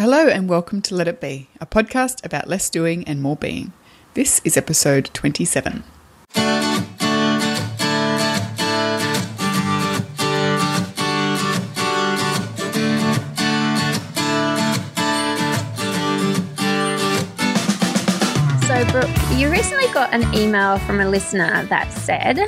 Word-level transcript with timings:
Hello, 0.00 0.28
and 0.28 0.48
welcome 0.48 0.80
to 0.80 0.94
Let 0.94 1.08
It 1.08 1.20
Be, 1.20 1.50
a 1.60 1.66
podcast 1.66 2.24
about 2.24 2.48
less 2.48 2.70
doing 2.70 3.04
and 3.06 3.20
more 3.20 3.36
being. 3.36 3.74
This 4.14 4.40
is 4.44 4.56
episode 4.56 5.10
27. 5.12 5.84
So, 18.62 18.84
Brooke, 18.90 19.10
you 19.36 19.50
recently 19.50 19.84
got 19.92 20.14
an 20.14 20.22
email 20.32 20.78
from 20.78 21.00
a 21.00 21.06
listener 21.10 21.66
that 21.66 21.92
said, 21.92 22.38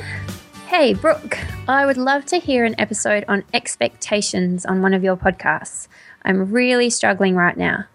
Hey, 0.65 0.95
Brooke, 0.95 1.37
I 1.67 1.85
would 1.85 1.97
love 1.97 2.25
to 2.25 2.39
hear 2.39 2.65
an 2.65 2.73
episode 2.79 3.23
on 3.27 3.43
expectations 3.53 4.65
on 4.65 4.81
one 4.81 4.95
of 4.95 5.03
your 5.03 5.15
podcasts. 5.15 5.87
I'm 6.25 6.51
really 6.51 6.89
struggling 6.89 7.35
right 7.35 7.57
now. 7.57 7.85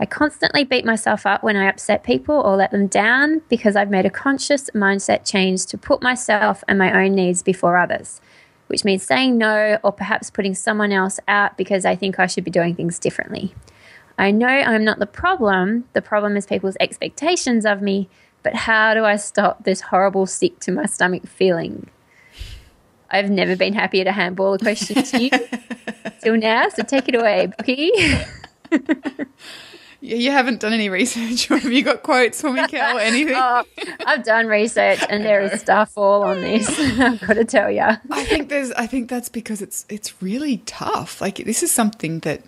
I 0.00 0.06
constantly 0.06 0.62
beat 0.64 0.84
myself 0.84 1.26
up 1.26 1.42
when 1.42 1.56
I 1.56 1.68
upset 1.68 2.04
people 2.04 2.36
or 2.36 2.56
let 2.56 2.70
them 2.70 2.86
down 2.86 3.42
because 3.48 3.74
I've 3.74 3.90
made 3.90 4.06
a 4.06 4.10
conscious 4.10 4.70
mindset 4.70 5.24
change 5.24 5.66
to 5.66 5.78
put 5.78 6.02
myself 6.02 6.62
and 6.68 6.78
my 6.78 7.04
own 7.04 7.14
needs 7.14 7.42
before 7.42 7.76
others, 7.76 8.20
which 8.68 8.84
means 8.84 9.02
saying 9.02 9.36
no 9.36 9.78
or 9.82 9.90
perhaps 9.90 10.30
putting 10.30 10.54
someone 10.54 10.92
else 10.92 11.18
out 11.26 11.56
because 11.56 11.84
I 11.84 11.96
think 11.96 12.20
I 12.20 12.26
should 12.26 12.44
be 12.44 12.50
doing 12.50 12.76
things 12.76 13.00
differently. 13.00 13.54
I 14.18 14.30
know 14.30 14.46
I'm 14.46 14.84
not 14.84 15.00
the 15.00 15.06
problem. 15.06 15.84
The 15.94 16.02
problem 16.02 16.36
is 16.36 16.46
people's 16.46 16.76
expectations 16.78 17.66
of 17.66 17.82
me, 17.82 18.08
but 18.44 18.54
how 18.54 18.94
do 18.94 19.04
I 19.04 19.16
stop 19.16 19.64
this 19.64 19.80
horrible 19.80 20.26
sick 20.26 20.60
to 20.60 20.72
my 20.72 20.86
stomach 20.86 21.26
feeling? 21.26 21.88
I've 23.10 23.30
never 23.30 23.56
been 23.56 23.72
happier 23.74 24.04
to 24.04 24.12
handball 24.12 24.54
a 24.54 24.58
question 24.58 25.02
to 25.02 25.22
you 25.22 25.30
till 26.22 26.36
now, 26.36 26.68
so 26.68 26.82
take 26.82 27.08
it 27.08 27.14
away, 27.14 27.50
Bookie. 27.58 27.92
You 30.00 30.30
haven't 30.30 30.60
done 30.60 30.72
any 30.72 30.88
research, 30.88 31.50
or 31.50 31.58
have 31.58 31.72
you 31.72 31.82
got 31.82 32.04
quotes 32.04 32.40
for 32.40 32.52
me, 32.52 32.64
Kel? 32.68 32.98
Anything? 32.98 33.34
oh, 33.36 33.64
I've 34.06 34.22
done 34.22 34.46
research, 34.46 35.00
and 35.08 35.24
there 35.24 35.40
is 35.40 35.60
stuff 35.60 35.98
all 35.98 36.22
on 36.22 36.40
this. 36.40 36.68
I've 36.78 37.20
got 37.20 37.34
to 37.34 37.44
tell 37.44 37.70
you. 37.70 37.82
I 38.10 38.24
think 38.24 38.48
there's. 38.48 38.70
I 38.72 38.86
think 38.86 39.10
that's 39.10 39.28
because 39.28 39.60
it's 39.60 39.84
it's 39.88 40.22
really 40.22 40.58
tough. 40.58 41.20
Like 41.20 41.38
this 41.38 41.64
is 41.64 41.72
something 41.72 42.20
that 42.20 42.42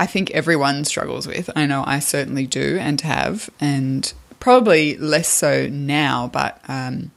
I 0.00 0.06
think 0.06 0.32
everyone 0.32 0.84
struggles 0.84 1.28
with. 1.28 1.48
I 1.54 1.66
know 1.66 1.84
I 1.86 2.00
certainly 2.00 2.46
do 2.46 2.76
and 2.80 3.00
have, 3.02 3.50
and 3.60 4.12
probably 4.40 4.96
less 4.96 5.28
so 5.28 5.68
now, 5.68 6.28
but 6.32 6.60
um, 6.66 7.12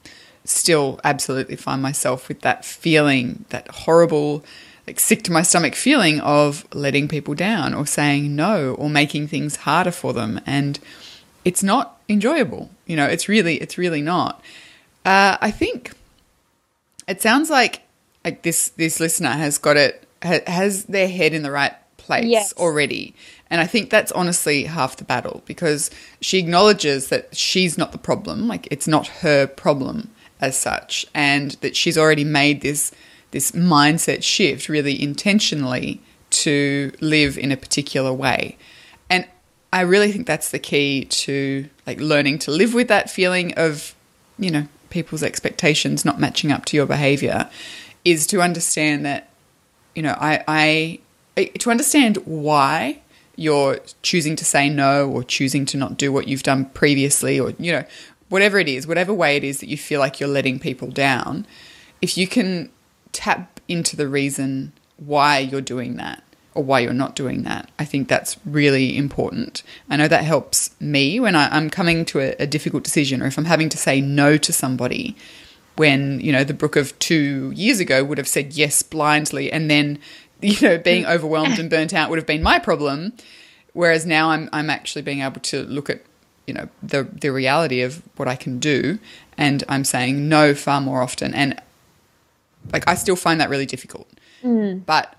still 0.50 1.00
absolutely 1.04 1.56
find 1.56 1.82
myself 1.82 2.28
with 2.28 2.40
that 2.40 2.64
feeling, 2.64 3.44
that 3.50 3.68
horrible, 3.68 4.44
like 4.86 4.98
sick 4.98 5.22
to 5.24 5.32
my 5.32 5.42
stomach 5.42 5.74
feeling 5.74 6.20
of 6.20 6.66
letting 6.74 7.08
people 7.08 7.34
down 7.34 7.74
or 7.74 7.86
saying 7.86 8.34
no 8.34 8.74
or 8.74 8.88
making 8.88 9.28
things 9.28 9.56
harder 9.56 9.90
for 9.90 10.12
them. 10.12 10.40
And 10.46 10.78
it's 11.44 11.62
not 11.62 12.00
enjoyable. 12.08 12.70
You 12.86 12.96
know, 12.96 13.06
it's 13.06 13.28
really, 13.28 13.56
it's 13.56 13.78
really 13.78 14.02
not. 14.02 14.42
Uh, 15.04 15.36
I 15.40 15.50
think 15.50 15.92
it 17.06 17.22
sounds 17.22 17.50
like 17.50 17.82
like 18.24 18.42
this 18.42 18.70
this 18.70 19.00
listener 19.00 19.30
has 19.30 19.56
got 19.56 19.76
it 19.76 20.06
has 20.22 20.84
their 20.84 21.08
head 21.08 21.32
in 21.32 21.42
the 21.42 21.50
right 21.50 21.72
place 21.96 22.26
yes. 22.26 22.52
already. 22.54 23.14
And 23.50 23.60
I 23.60 23.66
think 23.66 23.88
that's 23.88 24.12
honestly 24.12 24.64
half 24.64 24.96
the 24.96 25.04
battle 25.04 25.42
because 25.46 25.90
she 26.20 26.38
acknowledges 26.38 27.08
that 27.08 27.34
she's 27.34 27.78
not 27.78 27.92
the 27.92 27.98
problem, 27.98 28.48
like 28.48 28.68
it's 28.70 28.88
not 28.88 29.06
her 29.06 29.46
problem 29.46 30.10
as 30.40 30.58
such, 30.58 31.06
and 31.14 31.52
that 31.60 31.76
she's 31.76 31.98
already 31.98 32.24
made 32.24 32.60
this 32.60 32.92
this 33.30 33.52
mindset 33.52 34.22
shift 34.22 34.68
really 34.68 35.00
intentionally 35.00 36.00
to 36.30 36.92
live 37.00 37.36
in 37.36 37.52
a 37.52 37.56
particular 37.56 38.12
way. 38.12 38.56
And 39.10 39.26
I 39.72 39.82
really 39.82 40.12
think 40.12 40.26
that's 40.26 40.50
the 40.50 40.58
key 40.58 41.04
to 41.04 41.68
like 41.86 42.00
learning 42.00 42.38
to 42.40 42.50
live 42.50 42.74
with 42.74 42.88
that 42.88 43.10
feeling 43.10 43.52
of, 43.54 43.94
you 44.38 44.50
know, 44.50 44.66
people's 44.90 45.22
expectations 45.22 46.04
not 46.04 46.18
matching 46.18 46.50
up 46.50 46.64
to 46.66 46.76
your 46.76 46.86
behavior 46.86 47.50
is 48.04 48.26
to 48.28 48.40
understand 48.40 49.04
that, 49.04 49.28
you 49.94 50.02
know, 50.02 50.16
I, 50.18 50.42
I 50.48 51.00
eh, 51.36 51.48
to 51.58 51.70
understand 51.70 52.16
why 52.24 53.00
you're 53.36 53.78
choosing 54.02 54.34
to 54.36 54.44
say 54.44 54.68
no 54.68 55.08
or 55.08 55.22
choosing 55.22 55.64
to 55.66 55.76
not 55.76 55.96
do 55.96 56.10
what 56.10 56.26
you've 56.28 56.42
done 56.42 56.64
previously 56.66 57.38
or, 57.38 57.50
you 57.58 57.72
know, 57.72 57.84
whatever 58.28 58.58
it 58.58 58.68
is, 58.68 58.86
whatever 58.86 59.12
way 59.12 59.36
it 59.36 59.44
is 59.44 59.60
that 59.60 59.68
you 59.68 59.76
feel 59.76 60.00
like 60.00 60.20
you're 60.20 60.28
letting 60.28 60.58
people 60.58 60.88
down, 60.88 61.46
if 62.00 62.16
you 62.16 62.26
can 62.26 62.70
tap 63.12 63.60
into 63.68 63.96
the 63.96 64.08
reason 64.08 64.72
why 64.96 65.38
you're 65.38 65.60
doing 65.60 65.96
that 65.96 66.22
or 66.54 66.64
why 66.64 66.80
you're 66.80 66.92
not 66.92 67.14
doing 67.14 67.42
that, 67.44 67.70
I 67.78 67.84
think 67.84 68.08
that's 68.08 68.36
really 68.44 68.96
important. 68.96 69.62
I 69.88 69.96
know 69.96 70.08
that 70.08 70.24
helps 70.24 70.70
me 70.80 71.20
when 71.20 71.36
I, 71.36 71.56
am 71.56 71.70
coming 71.70 72.04
to 72.06 72.20
a, 72.20 72.42
a 72.42 72.46
difficult 72.46 72.84
decision 72.84 73.22
or 73.22 73.26
if 73.26 73.38
I'm 73.38 73.44
having 73.44 73.68
to 73.70 73.78
say 73.78 74.00
no 74.00 74.36
to 74.36 74.52
somebody 74.52 75.16
when, 75.76 76.18
you 76.20 76.32
know, 76.32 76.42
the 76.42 76.54
Brooke 76.54 76.76
of 76.76 76.98
two 76.98 77.52
years 77.54 77.78
ago 77.78 78.02
would 78.02 78.18
have 78.18 78.26
said 78.26 78.54
yes 78.54 78.82
blindly 78.82 79.52
and 79.52 79.70
then 79.70 79.98
you 80.40 80.56
know, 80.60 80.78
being 80.78 81.06
overwhelmed 81.14 81.58
and 81.58 81.70
burnt 81.70 81.94
out 81.94 82.10
would 82.10 82.18
have 82.18 82.26
been 82.26 82.42
my 82.42 82.58
problem. 82.58 83.12
Whereas 83.72 84.06
now 84.06 84.30
I'm 84.30 84.48
I'm 84.52 84.70
actually 84.70 85.02
being 85.02 85.20
able 85.20 85.40
to 85.40 85.62
look 85.64 85.90
at, 85.90 86.02
you 86.48 86.54
know, 86.54 86.68
the 86.82 87.04
the 87.04 87.30
reality 87.30 87.82
of 87.82 88.02
what 88.16 88.26
I 88.26 88.34
can 88.34 88.58
do 88.58 88.98
and 89.38 89.62
I'm 89.68 89.84
saying 89.84 90.28
no 90.28 90.54
far 90.54 90.80
more 90.80 91.00
often. 91.00 91.32
And 91.32 91.60
like 92.72 92.86
I 92.88 92.94
still 92.94 93.16
find 93.16 93.40
that 93.40 93.48
really 93.48 93.66
difficult. 93.66 94.08
Mm. 94.42 94.84
But 94.84 95.14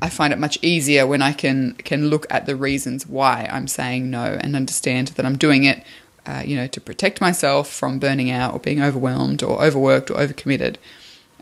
I 0.00 0.08
find 0.08 0.32
it 0.32 0.38
much 0.38 0.58
easier 0.62 1.06
when 1.06 1.20
I 1.20 1.32
can 1.32 1.74
can 1.74 2.08
look 2.08 2.26
at 2.30 2.46
the 2.46 2.54
reasons 2.54 3.06
why 3.06 3.48
I'm 3.50 3.66
saying 3.66 4.10
no 4.10 4.38
and 4.40 4.54
understand 4.54 5.08
that 5.08 5.26
I'm 5.26 5.36
doing 5.36 5.64
it, 5.64 5.82
uh, 6.24 6.42
you 6.46 6.56
know, 6.56 6.68
to 6.68 6.80
protect 6.80 7.20
myself 7.20 7.68
from 7.68 7.98
burning 7.98 8.30
out 8.30 8.54
or 8.54 8.60
being 8.60 8.80
overwhelmed 8.80 9.42
or 9.42 9.62
overworked 9.62 10.10
or 10.10 10.14
overcommitted. 10.14 10.76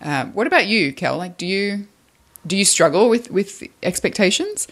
Uh, 0.01 0.27
what 0.27 0.47
about 0.47 0.67
you, 0.67 0.93
Kel? 0.93 1.19
Like, 1.19 1.37
do 1.37 1.47
you 1.47 1.87
do 2.47 2.57
you 2.57 2.65
struggle 2.65 3.09
with 3.11 3.31
with 3.31 3.63
expectations? 3.83 4.69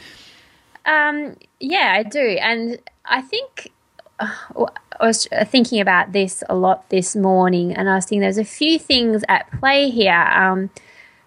Um, 0.87 1.37
yeah, 1.61 1.95
I 1.97 2.03
do, 2.03 2.39
and 2.41 2.79
I 3.05 3.23
think 3.23 3.71
I 4.21 4.67
was 5.01 5.27
thinking 5.47 5.81
about 5.81 6.13
this 6.13 6.43
a 6.49 6.55
lot 6.55 6.89
this 6.91 7.17
morning, 7.17 7.73
and 7.73 7.89
I 7.89 7.97
was 7.97 8.05
thinking 8.05 8.21
there's 8.21 8.39
a 8.39 8.45
few 8.45 8.79
things 8.79 9.25
at 9.29 9.51
play 9.59 9.91
here. 9.91 10.13
Um, 10.13 10.71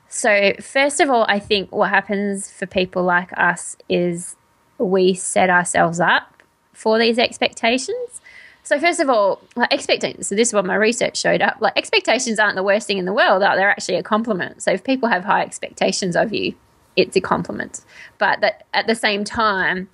so, 0.07 0.53
first 0.61 1.01
of 1.01 1.09
all, 1.09 1.25
I 1.27 1.39
think 1.39 1.71
what 1.71 1.89
happens 1.89 2.51
for 2.51 2.65
people 2.65 3.03
like 3.03 3.37
us 3.37 3.75
is 3.89 4.35
we 4.77 5.13
set 5.13 5.49
ourselves 5.49 5.99
up 5.99 6.43
for 6.73 6.99
these 6.99 7.17
expectations. 7.17 8.21
So 8.63 8.79
first 8.79 8.99
of 8.99 9.09
all, 9.09 9.41
like 9.55 9.73
expectations. 9.73 10.27
So 10.27 10.35
this 10.35 10.49
is 10.49 10.53
what 10.53 10.65
my 10.65 10.75
research 10.75 11.17
showed 11.17 11.41
up. 11.41 11.57
Like 11.61 11.77
expectations 11.77 12.37
aren't 12.37 12.55
the 12.55 12.63
worst 12.63 12.85
thing 12.85 12.97
in 12.97 13.05
the 13.05 13.13
world. 13.13 13.41
They're 13.41 13.69
actually 13.69 13.95
a 13.95 14.03
compliment. 14.03 14.61
So 14.61 14.71
if 14.71 14.83
people 14.83 15.07
have 15.07 15.23
high 15.23 15.41
expectations 15.41 16.17
of 16.17 16.33
you, 16.33 16.53
it's 16.97 17.15
a 17.15 17.21
compliment. 17.21 17.81
But 18.17 18.41
that 18.41 18.65
at 18.73 18.85
the 18.85 18.93
same 18.93 19.23
time, 19.23 19.87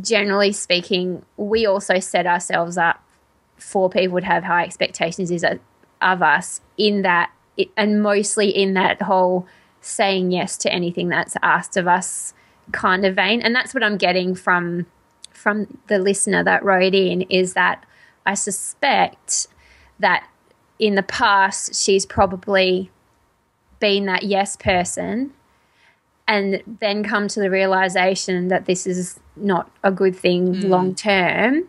generally 0.00 0.52
speaking, 0.52 1.24
we 1.36 1.66
also 1.66 1.98
set 1.98 2.26
ourselves 2.26 2.76
up 2.76 3.02
for 3.58 3.88
people 3.88 4.20
to 4.20 4.26
have 4.26 4.44
high 4.44 4.64
expectations 4.64 5.30
is 5.30 5.44
uh, 5.44 5.56
of 6.00 6.22
us 6.22 6.60
in 6.76 7.02
that, 7.02 7.30
and 7.76 8.02
mostly 8.02 8.48
in 8.48 8.74
that 8.74 9.02
whole 9.02 9.46
saying 9.80 10.30
yes 10.30 10.56
to 10.56 10.72
anything 10.72 11.08
that's 11.08 11.36
asked 11.42 11.76
of 11.76 11.86
us 11.86 12.34
kind 12.72 13.04
of 13.04 13.16
vein. 13.16 13.42
And 13.42 13.54
that's 13.54 13.74
what 13.74 13.82
I'm 13.82 13.96
getting 13.96 14.34
from 14.34 14.86
from 15.32 15.78
the 15.88 15.98
listener 15.98 16.44
that 16.44 16.64
wrote 16.64 16.94
in 16.94 17.22
is 17.22 17.54
that 17.54 17.84
I 18.24 18.34
suspect 18.34 19.48
that 19.98 20.28
in 20.78 20.94
the 20.94 21.02
past 21.02 21.74
she's 21.74 22.06
probably 22.06 22.90
been 23.80 24.06
that 24.06 24.22
yes 24.22 24.56
person 24.56 25.32
and 26.28 26.62
then 26.66 27.02
come 27.02 27.26
to 27.26 27.40
the 27.40 27.50
realization 27.50 28.48
that 28.48 28.66
this 28.66 28.86
is 28.86 29.18
not 29.36 29.70
a 29.82 29.90
good 29.90 30.16
thing 30.16 30.54
mm. 30.54 30.68
long 30.68 30.94
term, 30.94 31.64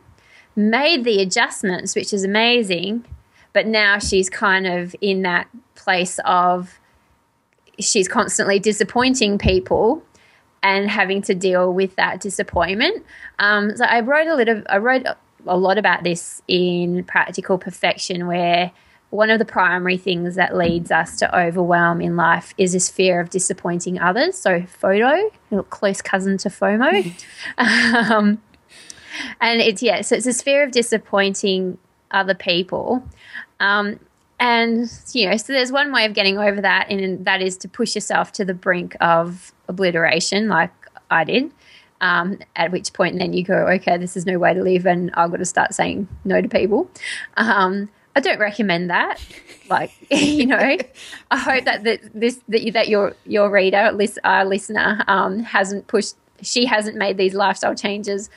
made 0.56 1.04
the 1.04 1.22
adjustments, 1.22 1.96
which 1.96 2.14
is 2.14 2.24
amazing, 2.24 3.06
but 3.54 3.68
now 3.68 4.00
she's 4.00 4.30
kind 4.30 4.68
of 4.68 4.96
in 5.02 5.22
that 5.24 5.48
place 5.76 6.20
of 6.26 6.80
she's 7.80 8.08
constantly 8.08 8.60
disappointing 8.60 9.38
people 9.38 10.04
and 10.62 10.90
having 10.90 11.22
to 11.22 11.36
deal 11.36 11.74
with 11.74 11.96
that 11.96 12.22
disappointment. 12.22 13.04
Um, 13.40 13.76
so 13.76 13.86
I 13.86 14.00
wrote 14.00 14.28
a 14.28 14.36
little, 14.36 14.64
I 14.70 14.78
wrote 14.78 15.06
a 15.46 15.58
lot 15.58 15.78
about 15.78 16.04
this 16.04 16.42
in 16.48 17.04
Practical 17.04 17.58
Perfection, 17.58 18.28
where 18.28 18.72
one 19.14 19.30
of 19.30 19.38
the 19.38 19.46
primary 19.46 19.96
things 19.96 20.34
that 20.34 20.58
leads 20.58 20.90
us 20.90 21.18
to 21.18 21.40
overwhelm 21.40 22.02
in 22.02 22.16
life 22.16 22.56
is 22.58 22.74
this 22.74 22.90
fear 22.90 23.20
of 23.20 23.30
disappointing 23.30 24.00
others. 24.00 24.36
So, 24.36 24.62
FODO, 24.64 25.30
close 25.70 26.02
cousin 26.02 26.40
to 26.40 26.50
FOMO. 26.50 27.14
um, 27.60 28.42
and 29.40 29.62
it's, 29.62 29.84
yeah, 29.84 30.02
so 30.02 30.16
it's 30.16 30.26
this 30.26 30.42
fear 30.42 30.64
of 30.64 30.72
disappointing 30.72 31.78
other 32.10 32.34
people. 32.34 33.08
Um, 33.60 34.00
and, 34.40 34.92
you 35.12 35.30
know, 35.30 35.38
so 35.38 35.54
there's 35.54 35.72
one 35.72 35.92
way 35.92 36.06
of 36.06 36.16
getting 36.16 36.40
over 36.40 36.60
that, 36.62 36.90
and 36.90 37.24
that 37.24 37.40
is 37.40 37.56
to 37.58 37.70
push 37.70 37.94
yourself 37.94 38.32
to 38.32 38.46
the 38.46 38.56
brink 38.56 38.96
of 39.00 39.54
obliteration, 39.68 40.48
like 40.48 40.74
I 41.12 41.24
did. 41.24 41.52
Um, 42.02 42.40
at 42.56 42.72
which 42.72 42.92
point, 42.94 43.20
then 43.20 43.32
you 43.32 43.44
go, 43.44 43.68
okay, 43.68 43.96
this 43.98 44.18
is 44.18 44.26
no 44.26 44.40
way 44.40 44.56
to 44.56 44.64
live, 44.64 44.88
and 44.88 45.12
I've 45.14 45.30
got 45.30 45.38
to 45.38 45.46
start 45.46 45.76
saying 45.76 46.08
no 46.26 46.42
to 46.42 46.50
people. 46.50 46.90
Um, 47.38 47.90
I 48.16 48.20
don't 48.20 48.40
recommend 48.40 48.90
that. 48.90 49.20
Like, 49.70 49.92
you 50.12 50.46
know, 50.46 50.78
I 51.32 51.38
hope 51.38 51.66
that, 51.66 51.84
that 51.84 52.02
this 52.14 52.40
that, 52.50 52.74
that 52.74 52.88
your 52.88 53.16
your 53.26 53.50
reader, 53.50 53.92
list, 53.92 54.20
our 54.24 54.46
listener, 54.46 55.04
um, 55.08 55.40
hasn't 55.40 55.88
pushed. 55.88 56.16
She 56.42 56.66
hasn't 56.66 56.98
made 56.98 57.18
these 57.18 57.34
lifestyle 57.34 57.76
changes 57.76 58.30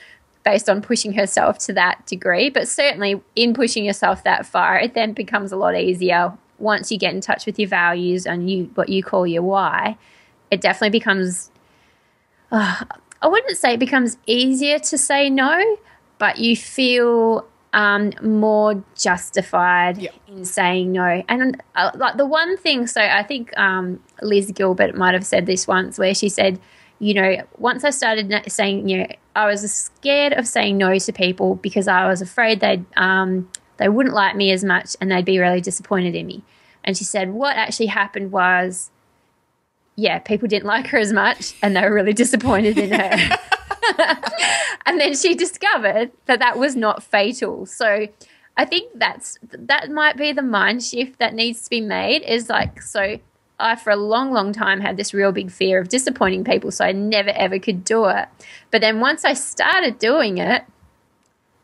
based 0.43 0.69
on 0.69 0.81
pushing 0.81 1.11
herself 1.13 1.57
to 1.57 1.73
that 1.73 2.05
degree. 2.05 2.49
But 2.49 2.67
certainly, 2.67 3.21
in 3.35 3.53
pushing 3.53 3.85
yourself 3.85 4.23
that 4.23 4.45
far, 4.45 4.79
it 4.79 4.93
then 4.93 5.13
becomes 5.13 5.51
a 5.51 5.57
lot 5.57 5.75
easier 5.75 6.33
once 6.57 6.91
you 6.91 6.97
get 6.97 7.13
in 7.13 7.21
touch 7.21 7.45
with 7.45 7.59
your 7.59 7.69
values 7.69 8.25
and 8.25 8.49
you 8.49 8.71
what 8.75 8.89
you 8.89 9.03
call 9.03 9.27
your 9.27 9.43
why. 9.43 9.97
It 10.49 10.61
definitely 10.61 10.97
becomes. 10.97 11.51
Uh, 12.51 12.85
I 13.21 13.27
wouldn't 13.27 13.57
say 13.57 13.73
it 13.73 13.79
becomes 13.79 14.17
easier 14.25 14.79
to 14.79 14.97
say 14.97 15.29
no, 15.29 15.77
but 16.17 16.37
you 16.37 16.55
feel 16.55 17.45
um, 17.73 18.13
more 18.21 18.83
justified 18.95 19.97
yeah. 19.97 20.11
in 20.27 20.45
saying 20.45 20.91
no. 20.91 21.23
And 21.27 21.61
uh, 21.75 21.91
like 21.95 22.17
the 22.17 22.25
one 22.25 22.57
thing, 22.57 22.87
so 22.87 23.01
I 23.01 23.23
think 23.23 23.57
um, 23.57 24.01
Liz 24.21 24.51
Gilbert 24.51 24.95
might 24.95 25.13
have 25.13 25.25
said 25.25 25.45
this 25.45 25.67
once, 25.67 25.97
where 25.97 26.13
she 26.13 26.29
said, 26.29 26.59
you 26.99 27.13
know, 27.13 27.37
once 27.57 27.83
I 27.83 27.91
started 27.91 28.33
saying, 28.47 28.89
you 28.89 28.99
know, 28.99 29.07
I 29.35 29.45
was 29.45 29.71
scared 29.71 30.33
of 30.33 30.47
saying 30.47 30.77
no 30.77 30.97
to 30.97 31.13
people 31.13 31.55
because 31.55 31.87
I 31.87 32.07
was 32.07 32.21
afraid 32.21 32.59
they'd 32.59 32.85
um, 32.97 33.49
they 33.77 33.89
wouldn't 33.89 34.15
like 34.15 34.35
me 34.35 34.51
as 34.51 34.63
much 34.63 34.95
and 34.99 35.11
they'd 35.11 35.25
be 35.25 35.39
really 35.39 35.61
disappointed 35.61 36.15
in 36.15 36.25
me. 36.25 36.43
And 36.83 36.97
she 36.97 37.03
said, 37.03 37.31
what 37.31 37.55
actually 37.55 37.87
happened 37.87 38.31
was, 38.31 38.89
yeah, 39.95 40.19
people 40.19 40.47
didn't 40.47 40.65
like 40.75 40.87
her 40.87 40.97
as 40.97 41.13
much 41.13 41.53
and 41.61 41.75
they 41.75 41.81
were 41.81 41.93
really 41.93 42.13
disappointed 42.13 42.77
in 42.77 42.91
her. 42.91 43.37
and 44.85 44.99
then 44.99 45.15
she 45.15 45.35
discovered 45.35 46.11
that 46.25 46.39
that 46.39 46.57
was 46.57 46.75
not 46.75 47.03
fatal. 47.03 47.65
So 47.65 48.07
I 48.57 48.65
think 48.65 48.91
that's 48.95 49.37
that 49.51 49.91
might 49.91 50.17
be 50.17 50.31
the 50.33 50.41
mind 50.41 50.83
shift 50.83 51.19
that 51.19 51.33
needs 51.33 51.61
to 51.63 51.69
be 51.69 51.81
made 51.81 52.23
is 52.23 52.49
like 52.49 52.81
so 52.81 53.19
I 53.59 53.75
for 53.75 53.91
a 53.91 53.95
long 53.95 54.31
long 54.31 54.51
time 54.51 54.81
had 54.81 54.97
this 54.97 55.13
real 55.13 55.31
big 55.31 55.51
fear 55.51 55.79
of 55.79 55.89
disappointing 55.89 56.43
people 56.43 56.71
so 56.71 56.83
I 56.85 56.91
never 56.91 57.29
ever 57.29 57.59
could 57.59 57.83
do 57.83 58.05
it. 58.05 58.27
But 58.71 58.81
then 58.81 58.99
once 58.99 59.23
I 59.23 59.33
started 59.33 59.99
doing 59.99 60.39
it 60.39 60.63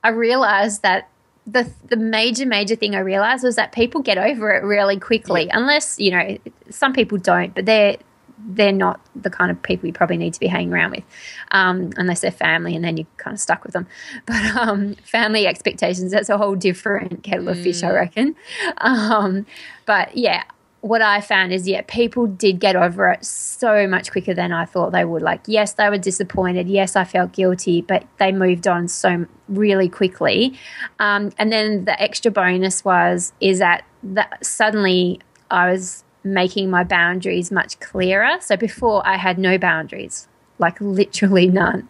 I 0.03 0.09
realized 0.09 0.83
that 0.83 1.09
the 1.47 1.69
the 1.89 1.97
major 1.97 2.45
major 2.45 2.75
thing 2.75 2.95
I 2.95 2.99
realized 2.99 3.43
was 3.43 3.55
that 3.55 3.71
people 3.71 4.01
get 4.01 4.17
over 4.17 4.51
it 4.51 4.63
really 4.63 4.99
quickly 4.99 5.49
unless 5.51 5.99
you 5.99 6.11
know 6.11 6.37
some 6.69 6.93
people 6.93 7.17
don't 7.17 7.53
but 7.53 7.65
they're 7.65 7.97
they're 8.45 8.71
not 8.71 8.99
the 9.15 9.29
kind 9.29 9.51
of 9.51 9.61
people 9.61 9.87
you 9.87 9.93
probably 9.93 10.17
need 10.17 10.33
to 10.33 10.39
be 10.39 10.47
hanging 10.47 10.73
around 10.73 10.91
with, 10.91 11.03
um, 11.51 11.91
unless 11.97 12.21
they're 12.21 12.31
family, 12.31 12.75
and 12.75 12.83
then 12.83 12.97
you're 12.97 13.07
kind 13.17 13.33
of 13.33 13.39
stuck 13.39 13.63
with 13.63 13.73
them. 13.73 13.87
But 14.25 14.43
um, 14.55 14.95
family 15.05 15.47
expectations, 15.47 16.11
that's 16.11 16.29
a 16.29 16.37
whole 16.37 16.55
different 16.55 17.23
kettle 17.23 17.49
of 17.49 17.59
fish, 17.59 17.83
I 17.83 17.89
mm. 17.89 17.95
reckon. 17.95 18.35
Um, 18.77 19.45
but 19.85 20.17
yeah, 20.17 20.43
what 20.83 21.01
I 21.01 21.21
found 21.21 21.53
is, 21.53 21.65
yeah, 21.65 21.81
people 21.87 22.27
did 22.27 22.59
get 22.59 22.75
over 22.75 23.09
it 23.09 23.23
so 23.23 23.87
much 23.87 24.11
quicker 24.11 24.33
than 24.33 24.51
I 24.51 24.65
thought 24.65 24.91
they 24.91 25.05
would. 25.05 25.21
Like, 25.21 25.39
yes, 25.47 25.73
they 25.73 25.89
were 25.89 25.97
disappointed. 25.97 26.67
Yes, 26.67 26.97
I 26.97 27.05
felt 27.05 27.31
guilty, 27.31 27.81
but 27.81 28.05
they 28.17 28.33
moved 28.33 28.67
on 28.67 28.89
so 28.89 29.25
really 29.47 29.87
quickly. 29.87 30.59
Um, 30.99 31.31
and 31.37 31.53
then 31.53 31.85
the 31.85 31.99
extra 32.01 32.31
bonus 32.31 32.83
was, 32.83 33.31
is 33.39 33.59
that, 33.59 33.85
that 34.03 34.45
suddenly 34.45 35.21
I 35.49 35.71
was 35.71 36.03
making 36.23 36.69
my 36.69 36.83
boundaries 36.83 37.51
much 37.51 37.79
clearer. 37.79 38.37
So 38.39 38.55
before 38.55 39.05
I 39.05 39.17
had 39.17 39.37
no 39.37 39.57
boundaries, 39.57 40.27
like 40.59 40.79
literally 40.79 41.47
none. 41.47 41.89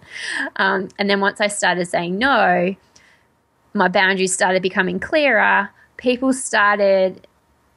Um, 0.55 0.89
and 0.97 1.09
then 1.09 1.19
once 1.19 1.39
I 1.41 1.47
started 1.47 1.87
saying 1.87 2.17
no, 2.17 2.75
my 3.73 3.87
boundaries 3.87 4.33
started 4.33 4.61
becoming 4.61 4.99
clearer. 4.99 5.69
People 5.97 6.33
started 6.33 7.27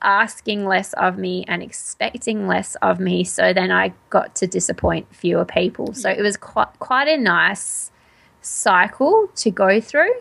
asking 0.02 0.66
less 0.66 0.92
of 0.94 1.18
me 1.18 1.44
and 1.48 1.62
expecting 1.62 2.46
less 2.46 2.74
of 2.76 3.00
me. 3.00 3.24
So 3.24 3.52
then 3.52 3.70
I 3.70 3.92
got 4.10 4.34
to 4.36 4.46
disappoint 4.46 5.14
fewer 5.14 5.44
people. 5.44 5.94
So 5.94 6.10
it 6.10 6.20
was 6.20 6.36
quite 6.36 6.78
quite 6.78 7.08
a 7.08 7.16
nice 7.16 7.90
cycle 8.42 9.28
to 9.36 9.50
go 9.50 9.80
through. 9.80 10.12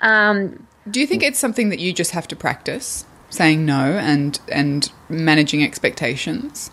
Um, 0.00 0.66
Do 0.90 1.00
you 1.00 1.06
think 1.06 1.22
it's 1.22 1.38
something 1.38 1.68
that 1.68 1.78
you 1.78 1.92
just 1.92 2.12
have 2.12 2.26
to 2.28 2.36
practice? 2.36 3.04
Saying 3.32 3.64
no 3.64 3.98
and 3.98 4.38
and 4.48 4.92
managing 5.08 5.64
expectations. 5.64 6.70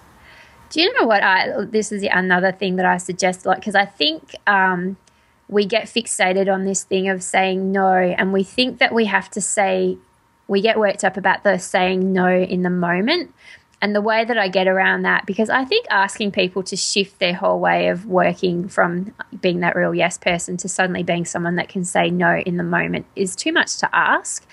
Do 0.70 0.82
you 0.82 0.94
know 1.00 1.08
what 1.08 1.24
I? 1.24 1.66
This 1.66 1.92
is 1.92 2.04
another 2.04 2.52
thing 2.52 2.76
that 2.76 2.86
I 2.86 2.98
suggest, 2.98 3.46
like 3.46 3.60
because 3.60 3.76
I 3.76 3.86
think 3.86 4.36
um, 4.46 4.98
we 5.48 5.66
get 5.66 5.86
fixated 5.86 6.54
on 6.54 6.66
this 6.66 6.84
thing 6.84 7.10
of 7.10 7.24
saying 7.24 7.72
no, 7.72 7.94
and 7.94 8.32
we 8.32 8.44
think 8.44 8.78
that 8.80 8.94
we 8.94 9.06
have 9.06 9.32
to 9.32 9.42
say. 9.42 9.98
We 10.48 10.62
get 10.62 10.80
worked 10.80 11.04
up 11.04 11.16
about 11.16 11.44
the 11.44 11.60
saying 11.60 12.12
no 12.12 12.28
in 12.28 12.64
the 12.64 12.72
moment. 12.72 13.36
And 13.82 13.96
the 13.96 14.02
way 14.02 14.26
that 14.26 14.38
I 14.38 14.48
get 14.50 14.68
around 14.68 15.04
that, 15.04 15.28
because 15.28 15.50
I 15.50 15.64
think 15.64 15.86
asking 15.92 16.32
people 16.32 16.64
to 16.64 16.76
shift 16.76 17.20
their 17.20 17.36
whole 17.36 17.60
way 17.60 17.88
of 17.88 18.08
working 18.08 18.68
from 18.68 19.14
being 19.42 19.60
that 19.60 19.76
real 19.76 19.94
yes 19.94 20.18
person 20.18 20.58
to 20.58 20.68
suddenly 20.68 21.04
being 21.04 21.24
someone 21.24 21.56
that 21.56 21.70
can 21.70 21.86
say 21.86 22.10
no 22.10 22.40
in 22.40 22.58
the 22.58 22.64
moment 22.64 23.06
is 23.16 23.36
too 23.36 23.54
much 23.54 23.78
to 23.78 23.96
ask. 23.96 24.46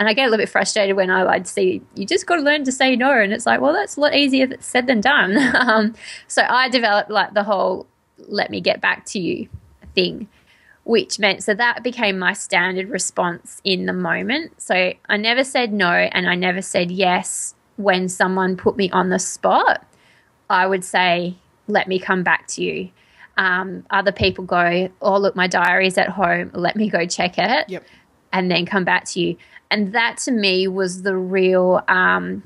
And 0.00 0.08
I 0.08 0.14
get 0.14 0.22
a 0.22 0.30
little 0.30 0.42
bit 0.42 0.48
frustrated 0.48 0.96
when 0.96 1.10
I 1.10 1.24
like 1.24 1.46
see 1.46 1.82
you 1.94 2.06
just 2.06 2.24
got 2.24 2.36
to 2.36 2.42
learn 2.42 2.64
to 2.64 2.72
say 2.72 2.96
no, 2.96 3.12
and 3.12 3.34
it's 3.34 3.44
like, 3.44 3.60
well, 3.60 3.74
that's 3.74 3.98
a 3.98 4.00
lot 4.00 4.14
easier 4.14 4.48
said 4.58 4.86
than 4.86 5.02
done. 5.02 5.36
um, 5.54 5.94
so 6.26 6.42
I 6.42 6.70
developed 6.70 7.10
like 7.10 7.34
the 7.34 7.44
whole 7.44 7.86
"let 8.26 8.50
me 8.50 8.62
get 8.62 8.80
back 8.80 9.04
to 9.06 9.20
you" 9.20 9.50
thing, 9.94 10.26
which 10.84 11.18
meant 11.18 11.42
so 11.42 11.52
that 11.52 11.84
became 11.84 12.18
my 12.18 12.32
standard 12.32 12.88
response 12.88 13.60
in 13.62 13.84
the 13.84 13.92
moment. 13.92 14.62
So 14.62 14.94
I 15.06 15.18
never 15.18 15.44
said 15.44 15.70
no, 15.70 15.90
and 15.92 16.26
I 16.26 16.34
never 16.34 16.62
said 16.62 16.90
yes 16.90 17.54
when 17.76 18.08
someone 18.08 18.56
put 18.56 18.78
me 18.78 18.90
on 18.92 19.10
the 19.10 19.18
spot. 19.18 19.86
I 20.48 20.66
would 20.66 20.82
say, 20.82 21.36
"Let 21.68 21.88
me 21.88 21.98
come 21.98 22.22
back 22.22 22.46
to 22.48 22.64
you." 22.64 22.88
Um, 23.36 23.84
other 23.90 24.12
people 24.12 24.46
go, 24.46 24.88
"Oh, 25.02 25.18
look, 25.18 25.36
my 25.36 25.46
diary's 25.46 25.98
at 25.98 26.08
home. 26.08 26.52
Let 26.54 26.74
me 26.74 26.88
go 26.88 27.04
check 27.04 27.36
it." 27.36 27.68
Yep 27.68 27.84
and 28.32 28.50
then 28.50 28.64
come 28.64 28.84
back 28.84 29.04
to 29.04 29.20
you 29.20 29.36
and 29.70 29.92
that 29.92 30.16
to 30.18 30.32
me 30.32 30.66
was 30.66 31.02
the 31.02 31.16
real 31.16 31.82
um, 31.88 32.42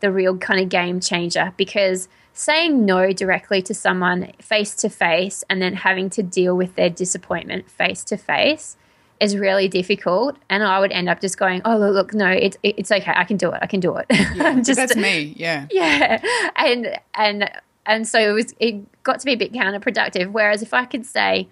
the 0.00 0.10
real 0.10 0.36
kind 0.36 0.60
of 0.60 0.68
game 0.68 1.00
changer 1.00 1.52
because 1.56 2.08
saying 2.32 2.84
no 2.84 3.12
directly 3.12 3.62
to 3.62 3.72
someone 3.72 4.32
face 4.40 4.74
to 4.74 4.88
face 4.88 5.44
and 5.48 5.62
then 5.62 5.74
having 5.74 6.10
to 6.10 6.22
deal 6.22 6.56
with 6.56 6.74
their 6.74 6.90
disappointment 6.90 7.70
face 7.70 8.02
to 8.04 8.16
face 8.16 8.76
is 9.20 9.36
really 9.36 9.68
difficult. 9.68 10.36
And 10.50 10.64
i 10.64 10.78
would 10.80 10.92
end 10.92 11.08
up 11.08 11.20
just 11.20 11.38
going 11.38 11.62
oh 11.64 11.78
look, 11.78 11.94
look 11.94 12.14
no 12.14 12.28
it's 12.28 12.56
it's 12.62 12.90
okay. 12.90 13.12
I 13.14 13.24
can 13.24 13.36
do 13.36 13.52
it. 13.52 13.58
I 13.62 13.66
can 13.66 13.80
do 13.80 13.96
it. 13.96 14.06
Yeah, 14.34 14.60
just 14.60 14.76
that's 14.76 14.96
me. 14.96 15.34
Yeah. 15.36 15.66
Yeah. 15.70 16.20
And 16.56 16.98
and 17.14 17.50
and 17.86 18.08
so 18.08 18.18
it 18.18 18.32
was 18.32 18.54
it 18.58 19.02
got 19.04 19.20
to 19.20 19.26
be 19.26 19.32
a 19.32 19.36
bit 19.36 19.52
counterproductive. 19.52 20.32
Whereas 20.32 20.60
if 20.60 20.74
i 20.74 20.84
could 20.84 21.06
say 21.06 21.48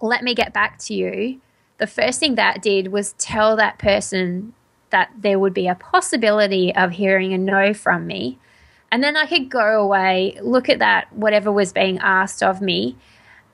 let 0.00 0.22
me 0.22 0.34
get 0.34 0.52
back 0.52 0.78
to 0.78 0.94
you 0.94 1.40
the 1.78 1.86
first 1.86 2.20
thing 2.20 2.36
that 2.36 2.62
did 2.62 2.88
was 2.88 3.12
tell 3.14 3.56
that 3.56 3.78
person 3.78 4.54
that 4.90 5.10
there 5.18 5.38
would 5.38 5.54
be 5.54 5.68
a 5.68 5.74
possibility 5.74 6.74
of 6.74 6.92
hearing 6.92 7.32
a 7.32 7.38
no 7.38 7.74
from 7.74 8.06
me. 8.06 8.38
And 8.90 9.02
then 9.02 9.16
I 9.16 9.26
could 9.26 9.50
go 9.50 9.82
away, 9.82 10.38
look 10.40 10.68
at 10.68 10.78
that, 10.78 11.12
whatever 11.12 11.50
was 11.50 11.72
being 11.72 11.98
asked 11.98 12.42
of 12.42 12.60
me. 12.60 12.96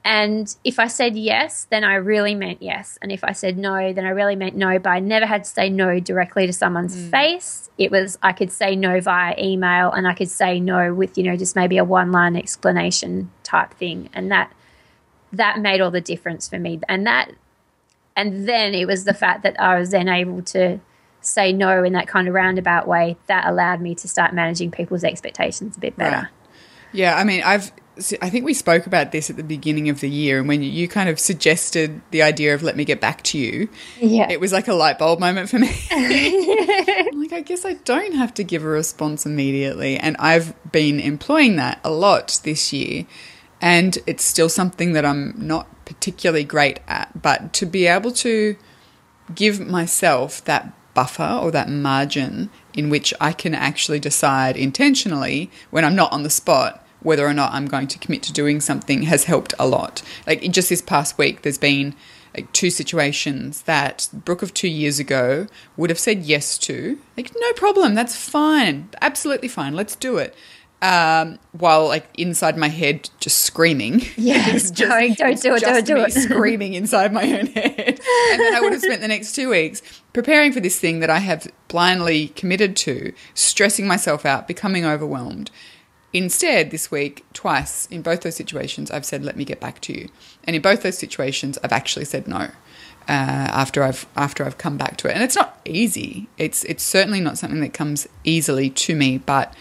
And 0.05 0.55
if 0.65 0.79
I 0.79 0.89
said 0.89 1.17
yes, 1.17 1.67
then 1.71 1.85
I 1.85 1.95
really 1.95 2.35
meant 2.35 2.61
yes. 2.61 2.99
And 3.01 3.13
if 3.13 3.23
I 3.23 3.33
said 3.33 3.57
no, 3.57 3.93
then 3.93 4.05
I 4.05 4.11
really 4.11 4.37
meant 4.37 4.57
no. 4.57 4.79
But 4.79 4.91
I 4.91 5.01
never 5.01 5.27
had 5.27 5.45
to 5.45 5.51
say 5.51 5.71
no 5.71 6.01
directly 6.01 6.47
to 6.47 6.53
someone's 6.53 6.97
mm. 6.97 7.11
face. 7.11 7.71
It 7.79 7.91
was, 7.91 8.19
I 8.23 8.33
could 8.33 8.51
say 8.51 8.75
no 8.75 9.01
via 9.01 9.35
email 9.39 9.93
and 9.93 10.07
I 10.07 10.15
could 10.15 10.29
say 10.29 10.59
no 10.61 10.93
with, 10.93 11.17
you 11.17 11.25
know, 11.25 11.37
just 11.37 11.55
maybe 11.57 11.79
a 11.79 11.85
one 11.85 12.11
line 12.11 12.37
explanation 12.37 13.31
type 13.45 13.75
thing. 13.75 14.11
And 14.13 14.31
that, 14.33 14.53
that 15.33 15.61
made 15.61 15.81
all 15.81 15.93
the 15.93 16.01
difference 16.01 16.49
for 16.49 16.59
me. 16.59 16.81
And 16.89 17.07
that 17.07 17.33
and 18.17 18.49
then 18.49 18.75
it 18.75 18.87
was 18.87 19.05
the 19.05 19.15
fact 19.15 19.43
that 19.43 19.59
I 19.61 19.79
was 19.79 19.91
then 19.91 20.09
able 20.09 20.43
to 20.43 20.81
say 21.21 21.53
no 21.53 21.85
in 21.85 21.93
that 21.93 22.09
kind 22.09 22.29
of 22.29 22.35
roundabout 22.35 22.87
way 22.89 23.17
that 23.27 23.47
allowed 23.47 23.81
me 23.81 23.95
to 23.95 24.09
start 24.09 24.35
managing 24.35 24.71
people's 24.71 25.05
expectations 25.05 25.77
a 25.77 25.81
bit 25.81 25.97
better. 25.97 26.17
Right. 26.17 26.27
Yeah, 26.93 27.17
I 27.17 27.25
mean, 27.25 27.43
I've 27.45 27.73
I 28.23 28.31
think 28.31 28.47
we 28.47 28.55
spoke 28.55 28.87
about 28.87 29.13
this 29.13 29.29
at 29.29 29.37
the 29.37 29.45
beginning 29.45 29.91
of 29.91 30.01
the 30.01 30.09
year, 30.09 30.39
and 30.39 30.49
when 30.49 30.63
you 30.63 30.89
kind 30.89 31.11
of 31.11 31.21
suggested 31.21 32.01
the 32.11 32.23
idea 32.23 32.55
of 32.55 32.63
"let 32.63 32.75
me 32.75 32.87
get 32.87 33.03
back 33.03 33.23
to 33.25 33.39
you," 33.39 33.69
yeah, 34.01 34.31
it 34.31 34.41
was 34.41 34.51
like 34.51 34.67
a 34.67 34.73
light 34.73 34.99
bulb 34.99 35.21
moment 35.21 35.51
for 35.51 35.59
me. 35.59 35.69
like, 37.15 37.33
I 37.33 37.43
guess 37.45 37.67
I 37.67 37.75
don't 37.75 38.15
have 38.15 38.33
to 38.35 38.45
give 38.45 38.65
a 38.65 38.69
response 38.69 39.27
immediately, 39.27 39.99
and 39.99 40.17
I've 40.19 40.55
been 40.73 41.01
employing 41.01 41.57
that 41.57 41.81
a 41.85 41.91
lot 41.91 42.41
this 42.45 42.73
year, 42.73 43.07
and 43.63 43.97
it's 44.07 44.25
still 44.25 44.49
something 44.49 44.93
that 44.93 45.07
I'm 45.07 45.35
not 45.37 45.85
particularly 45.85 46.45
great 46.45 46.81
at, 46.89 47.23
but 47.23 47.53
to 47.55 47.67
be 47.67 47.87
able 47.87 48.11
to 48.13 48.57
give 49.35 49.61
myself 49.61 50.45
that 50.45 50.73
buffer 50.95 51.39
or 51.41 51.51
that 51.53 51.71
margin 51.71 52.51
in 52.75 52.91
which 52.91 53.15
I 53.21 53.33
can 53.33 53.55
actually 53.55 54.01
decide 54.01 54.57
intentionally 54.57 55.51
when 55.71 55.85
I'm 55.85 55.95
not 55.95 56.13
on 56.13 56.25
the 56.25 56.29
spot 56.29 56.81
whether 57.01 57.27
or 57.27 57.35
not 57.35 57.53
I'm 57.53 57.67
going 57.67 57.89
to 57.89 57.99
commit 57.99 58.23
to 58.25 58.33
doing 58.33 58.61
something 58.61 59.03
has 59.03 59.25
helped 59.25 59.55
a 59.59 59.67
lot. 59.67 60.03
Like 60.27 60.43
in 60.43 60.53
just 60.53 60.69
this 60.69 60.83
past 60.83 61.19
week, 61.19 61.43
there's 61.43 61.59
been 61.59 61.95
like 62.35 62.53
two 62.53 62.71
situations 62.71 63.63
that 63.63 64.09
Brooke 64.13 64.43
of 64.43 64.55
two 64.55 64.69
years 64.69 64.99
ago 64.99 65.47
would 65.77 65.91
have 65.91 65.99
said 65.99 66.23
yes 66.23 66.57
to. 66.59 66.99
Like, 67.17 67.33
no 67.39 67.53
problem, 67.55 67.95
that's 67.95 68.17
fine, 68.17 68.89
absolutely 69.01 69.49
fine, 69.49 69.75
let's 69.75 69.97
do 69.97 70.17
it. 70.17 70.35
Um, 70.83 71.39
while 71.53 71.87
like 71.87 72.09
inside 72.19 72.59
my 72.59 72.69
head, 72.69 73.09
just 73.21 73.39
screaming. 73.39 74.03
Yeah, 74.17 74.45
just, 74.51 74.75
don't, 74.75 75.17
don't 75.17 75.41
do 75.41 75.55
it, 75.55 75.61
don't 75.61 75.87
do 75.87 75.97
it. 75.99 76.13
screaming 76.13 76.75
inside 76.75 77.13
my 77.13 77.23
own 77.23 77.47
head, 77.47 78.01
and 78.33 78.41
then 78.41 78.55
I 78.55 78.61
would 78.61 78.73
have 78.73 78.83
spent 78.83 79.01
the 79.01 79.07
next 79.07 79.37
two 79.37 79.49
weeks 79.49 79.81
preparing 80.13 80.51
for 80.51 80.59
this 80.59 80.81
thing 80.81 80.99
that 80.99 81.09
I 81.09 81.19
have 81.21 81.47
blindly 81.69 82.29
committed 82.29 82.75
to, 82.79 83.13
stressing 83.33 83.87
myself 83.87 84.27
out, 84.27 84.49
becoming 84.49 84.85
overwhelmed. 84.85 85.53
Instead, 86.13 86.73
this 86.73 86.91
week, 86.91 87.25
twice 87.33 87.87
in 87.87 88.03
both 88.03 88.23
those 88.23 88.35
situations, 88.35 88.91
I've 88.91 89.07
said, 89.07 89.25
"Let 89.25 89.37
me 89.37 89.45
get 89.45 89.61
back 89.61 89.81
to 89.83 89.97
you," 89.97 90.09
and 90.43 90.57
in 90.57 90.63
both 90.63 90.83
those 90.83 90.99
situations, 90.99 91.59
I've 91.63 91.73
actually 91.73 92.07
said 92.07 92.27
no. 92.27 92.51
Uh, 93.09 93.51
after 93.55 93.85
I've 93.85 94.07
after 94.17 94.45
I've 94.45 94.59
come 94.59 94.79
back 94.79 94.97
to 94.99 95.09
it, 95.09 95.15
and 95.15 95.23
it's 95.23 95.37
not 95.37 95.61
easy. 95.65 96.29
It's 96.39 96.65
it's 96.65 96.83
certainly 96.83 97.21
not 97.21 97.39
something 97.39 97.61
that 97.61 97.73
comes 97.73 98.09
easily 98.25 98.69
to 98.71 98.97
me, 98.97 99.19
but 99.19 99.55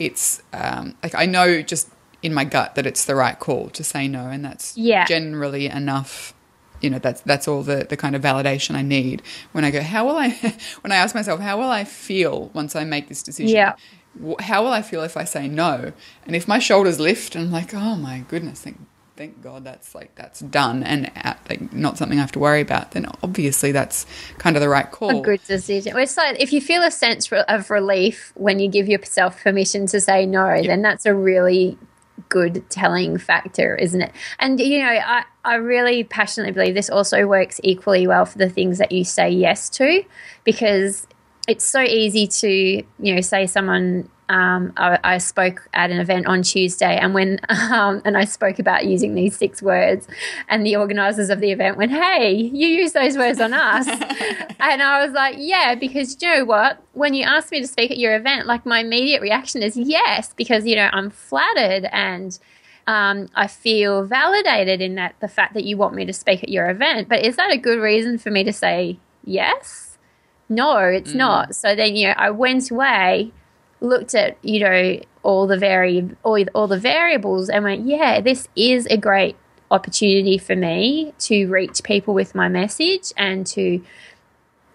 it's 0.00 0.42
um, 0.52 0.96
like 1.02 1.14
I 1.14 1.26
know 1.26 1.62
just 1.62 1.88
in 2.22 2.34
my 2.34 2.44
gut 2.44 2.74
that 2.74 2.86
it's 2.86 3.04
the 3.04 3.14
right 3.14 3.38
call 3.38 3.68
to 3.70 3.84
say 3.84 4.08
no, 4.08 4.26
and 4.26 4.44
that's 4.44 4.76
yeah. 4.76 5.04
generally 5.04 5.66
enough. 5.66 6.34
You 6.80 6.90
know, 6.90 6.98
that's 6.98 7.20
that's 7.20 7.46
all 7.46 7.62
the 7.62 7.86
the 7.88 7.96
kind 7.96 8.16
of 8.16 8.22
validation 8.22 8.74
I 8.74 8.82
need 8.82 9.22
when 9.52 9.64
I 9.64 9.70
go. 9.70 9.82
How 9.82 10.06
will 10.06 10.16
I? 10.16 10.30
when 10.80 10.90
I 10.90 10.96
ask 10.96 11.14
myself, 11.14 11.38
how 11.38 11.58
will 11.58 11.70
I 11.70 11.84
feel 11.84 12.50
once 12.54 12.74
I 12.74 12.84
make 12.84 13.08
this 13.08 13.22
decision? 13.22 13.54
Yeah 13.54 13.74
how 14.40 14.64
will 14.64 14.72
I 14.72 14.82
feel 14.82 15.02
if 15.02 15.16
I 15.16 15.24
say 15.24 15.48
no? 15.48 15.92
And 16.26 16.34
if 16.34 16.48
my 16.48 16.58
shoulders 16.58 16.98
lift 16.98 17.34
and 17.34 17.44
I'm 17.44 17.52
like, 17.52 17.72
oh 17.74 17.96
my 17.96 18.24
goodness, 18.28 18.62
thank, 18.62 18.78
thank 19.20 19.42
God 19.42 19.64
that's 19.64 19.94
like 19.94 20.14
that's 20.14 20.40
done 20.40 20.82
and 20.82 21.12
uh, 21.22 21.34
like 21.50 21.74
not 21.74 21.98
something 21.98 22.16
I 22.16 22.22
have 22.22 22.32
to 22.32 22.38
worry 22.38 22.62
about, 22.62 22.92
then 22.92 23.04
obviously 23.22 23.70
that's 23.70 24.06
kind 24.38 24.56
of 24.56 24.62
the 24.62 24.68
right 24.70 24.90
call. 24.90 25.20
A 25.20 25.22
good 25.22 25.44
decision. 25.46 25.94
It's 25.98 26.16
like 26.16 26.40
if 26.40 26.54
you 26.54 26.62
feel 26.62 26.82
a 26.82 26.90
sense 26.90 27.30
of 27.30 27.68
relief 27.68 28.32
when 28.34 28.60
you 28.60 28.70
give 28.70 28.88
yourself 28.88 29.42
permission 29.42 29.84
to 29.88 30.00
say 30.00 30.24
no, 30.24 30.54
yep. 30.54 30.64
then 30.64 30.80
that's 30.80 31.04
a 31.04 31.14
really 31.14 31.76
good 32.30 32.64
telling 32.70 33.18
factor, 33.18 33.76
isn't 33.76 34.00
it? 34.00 34.12
And 34.38 34.58
you 34.58 34.78
know, 34.78 34.88
I 34.88 35.24
I 35.44 35.56
really 35.56 36.02
passionately 36.02 36.52
believe 36.52 36.74
this 36.74 36.88
also 36.88 37.26
works 37.26 37.60
equally 37.62 38.06
well 38.06 38.24
for 38.24 38.38
the 38.38 38.48
things 38.48 38.78
that 38.78 38.90
you 38.90 39.04
say 39.04 39.28
yes 39.28 39.68
to, 39.70 40.02
because 40.44 41.06
it's 41.46 41.66
so 41.66 41.82
easy 41.82 42.26
to 42.26 42.48
you 42.48 43.14
know 43.14 43.20
say 43.20 43.46
someone 43.46 44.08
um, 44.30 44.72
I, 44.76 44.98
I, 45.02 45.18
spoke 45.18 45.68
at 45.74 45.90
an 45.90 45.98
event 45.98 46.26
on 46.26 46.42
Tuesday, 46.42 46.96
and 46.96 47.14
when 47.14 47.40
um, 47.48 48.00
and 48.04 48.16
I 48.16 48.24
spoke 48.24 48.60
about 48.60 48.86
using 48.86 49.14
these 49.14 49.36
six 49.36 49.60
words, 49.60 50.06
and 50.48 50.64
the 50.64 50.76
organisers 50.76 51.30
of 51.30 51.40
the 51.40 51.50
event 51.50 51.76
went, 51.76 51.90
"Hey, 51.90 52.32
you 52.34 52.68
use 52.68 52.92
those 52.92 53.16
words 53.18 53.40
on 53.40 53.52
us," 53.52 53.88
and 54.60 54.82
I 54.82 55.04
was 55.04 55.12
like, 55.12 55.34
"Yeah," 55.36 55.74
because 55.74 56.16
you 56.22 56.28
know 56.28 56.44
what? 56.44 56.80
When 56.92 57.12
you 57.12 57.24
asked 57.24 57.50
me 57.50 57.60
to 57.60 57.66
speak 57.66 57.90
at 57.90 57.98
your 57.98 58.14
event, 58.14 58.46
like 58.46 58.64
my 58.64 58.78
immediate 58.78 59.20
reaction 59.20 59.64
is 59.64 59.76
yes, 59.76 60.32
because 60.36 60.64
you 60.64 60.76
know 60.76 60.88
I'm 60.92 61.10
flattered 61.10 61.88
and. 61.92 62.38
Um, 62.86 63.28
I 63.36 63.46
feel 63.46 64.02
validated 64.02 64.80
in 64.80 64.96
that 64.96 65.14
the 65.20 65.28
fact 65.28 65.54
that 65.54 65.62
you 65.62 65.76
want 65.76 65.94
me 65.94 66.06
to 66.06 66.12
speak 66.12 66.42
at 66.42 66.48
your 66.48 66.68
event. 66.68 67.08
But 67.08 67.24
is 67.24 67.36
that 67.36 67.52
a 67.52 67.56
good 67.56 67.78
reason 67.78 68.18
for 68.18 68.32
me 68.32 68.42
to 68.42 68.52
say 68.52 68.98
yes? 69.22 69.90
no, 70.50 70.78
it's 70.78 71.12
mm. 71.12 71.16
not. 71.16 71.54
So 71.54 71.74
then, 71.74 71.96
you 71.96 72.08
know, 72.08 72.14
I 72.16 72.30
went 72.30 72.70
away, 72.70 73.32
looked 73.80 74.14
at, 74.14 74.36
you 74.42 74.60
know, 74.60 75.00
all 75.22 75.46
the 75.46 75.58
vari- 75.58 76.16
all, 76.22 76.42
all 76.54 76.66
the 76.66 76.78
variables 76.78 77.48
and 77.48 77.64
went, 77.64 77.86
yeah, 77.86 78.20
this 78.20 78.48
is 78.56 78.86
a 78.86 78.96
great 78.96 79.36
opportunity 79.70 80.38
for 80.38 80.56
me 80.56 81.14
to 81.18 81.46
reach 81.46 81.82
people 81.82 82.12
with 82.12 82.34
my 82.34 82.48
message 82.48 83.12
and 83.16 83.46
to 83.46 83.82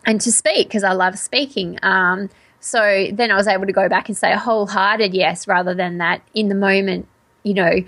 and 0.05 0.21
to 0.21 0.31
speak 0.31 0.67
because 0.67 0.83
I 0.83 0.93
love 0.93 1.17
speaking. 1.17 1.79
Um, 1.81 2.29
so 2.59 3.07
then 3.11 3.31
I 3.31 3.35
was 3.35 3.47
able 3.47 3.65
to 3.65 3.73
go 3.73 3.89
back 3.89 4.07
and 4.07 4.17
say 4.17 4.31
a 4.31 4.37
wholehearted 4.37 5.13
yes 5.13 5.47
rather 5.47 5.73
than 5.73 5.97
that 5.97 6.21
in 6.33 6.49
the 6.49 6.55
moment, 6.55 7.07
you 7.43 7.53
know, 7.53 7.83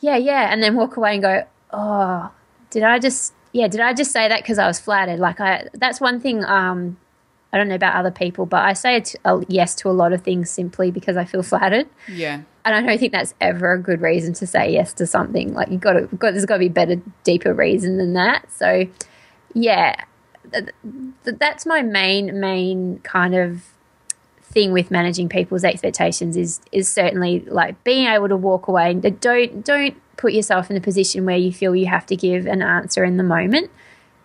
yeah, 0.00 0.16
yeah, 0.16 0.52
and 0.52 0.62
then 0.62 0.74
walk 0.74 0.96
away 0.96 1.14
and 1.14 1.22
go, 1.22 1.44
oh, 1.72 2.30
did 2.70 2.82
I 2.82 2.98
just, 2.98 3.34
yeah, 3.52 3.68
did 3.68 3.80
I 3.80 3.94
just 3.94 4.12
say 4.12 4.28
that 4.28 4.42
because 4.42 4.58
I 4.58 4.66
was 4.66 4.78
flattered? 4.78 5.18
Like 5.18 5.40
I, 5.40 5.68
that's 5.74 6.00
one 6.00 6.20
thing 6.20 6.44
um, 6.44 6.96
I 7.56 7.58
don't 7.58 7.68
know 7.68 7.74
about 7.74 7.94
other 7.94 8.10
people, 8.10 8.44
but 8.44 8.66
I 8.66 8.74
say 8.74 9.02
a 9.24 9.42
yes 9.48 9.74
to 9.76 9.88
a 9.88 9.92
lot 9.92 10.12
of 10.12 10.20
things 10.20 10.50
simply 10.50 10.90
because 10.90 11.16
I 11.16 11.24
feel 11.24 11.42
flattered. 11.52 11.88
Yeah. 12.06 12.42
And 12.66 12.74
I 12.74 12.82
don't 12.82 12.98
think 12.98 13.12
that's 13.12 13.32
ever 13.40 13.72
a 13.72 13.80
good 13.80 14.02
reason 14.02 14.34
to 14.34 14.46
say 14.46 14.70
yes 14.74 14.92
to 14.94 15.06
something. 15.06 15.54
Like 15.54 15.70
you 15.70 15.78
got 15.78 15.94
to, 15.94 16.02
got, 16.16 16.32
there's 16.32 16.44
got 16.44 16.56
to 16.56 16.58
be 16.58 16.66
a 16.66 16.70
better, 16.70 17.00
deeper 17.24 17.54
reason 17.54 17.96
than 17.96 18.12
that. 18.12 18.52
So, 18.52 18.86
yeah, 19.54 20.04
th- 20.52 20.68
th- 21.24 21.36
that's 21.38 21.64
my 21.64 21.80
main, 21.80 22.38
main 22.38 22.98
kind 22.98 23.34
of 23.34 23.62
thing 24.42 24.72
with 24.72 24.90
managing 24.90 25.30
people's 25.30 25.64
expectations 25.64 26.36
is 26.36 26.60
is 26.72 26.88
certainly 26.90 27.40
like 27.40 27.82
being 27.84 28.06
able 28.06 28.28
to 28.28 28.36
walk 28.36 28.68
away. 28.68 28.92
Don't 28.92 29.64
don't 29.64 29.96
put 30.18 30.34
yourself 30.34 30.70
in 30.70 30.76
a 30.76 30.80
position 30.80 31.24
where 31.24 31.38
you 31.38 31.52
feel 31.52 31.74
you 31.74 31.86
have 31.86 32.04
to 32.06 32.16
give 32.16 32.46
an 32.46 32.60
answer 32.60 33.02
in 33.02 33.16
the 33.16 33.22
moment. 33.22 33.70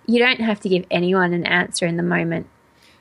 You 0.05 0.19
don't 0.19 0.41
have 0.41 0.59
to 0.61 0.69
give 0.69 0.85
anyone 0.91 1.31
an 1.31 1.45
answer 1.45 1.85
in 1.85 1.95
the 1.95 2.03
moment 2.03 2.47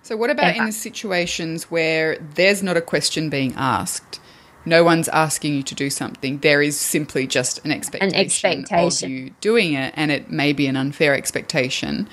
so, 0.02 0.16
what 0.16 0.30
about 0.30 0.57
ever. 0.57 0.66
in 0.66 0.73
situations 0.73 1.64
where 1.64 2.19
there's 2.35 2.62
not 2.62 2.76
a 2.76 2.80
question 2.80 3.30
being 3.30 3.54
asked? 3.57 4.21
No 4.66 4.85
one's 4.85 5.09
asking 5.09 5.54
you 5.54 5.62
to 5.62 5.75
do 5.75 5.88
something. 5.88 6.38
There 6.38 6.61
is 6.61 6.78
simply 6.78 7.26
just 7.26 7.64
an 7.64 7.73
expectation, 7.73 8.14
an 8.14 8.21
expectation. 8.21 9.07
of 9.07 9.11
you 9.11 9.30
doing 9.40 9.73
it, 9.73 9.95
and 9.97 10.11
it 10.11 10.30
may 10.30 10.52
be 10.52 10.66
an 10.66 10.76
unfair 10.76 11.14
expectation. 11.14 12.09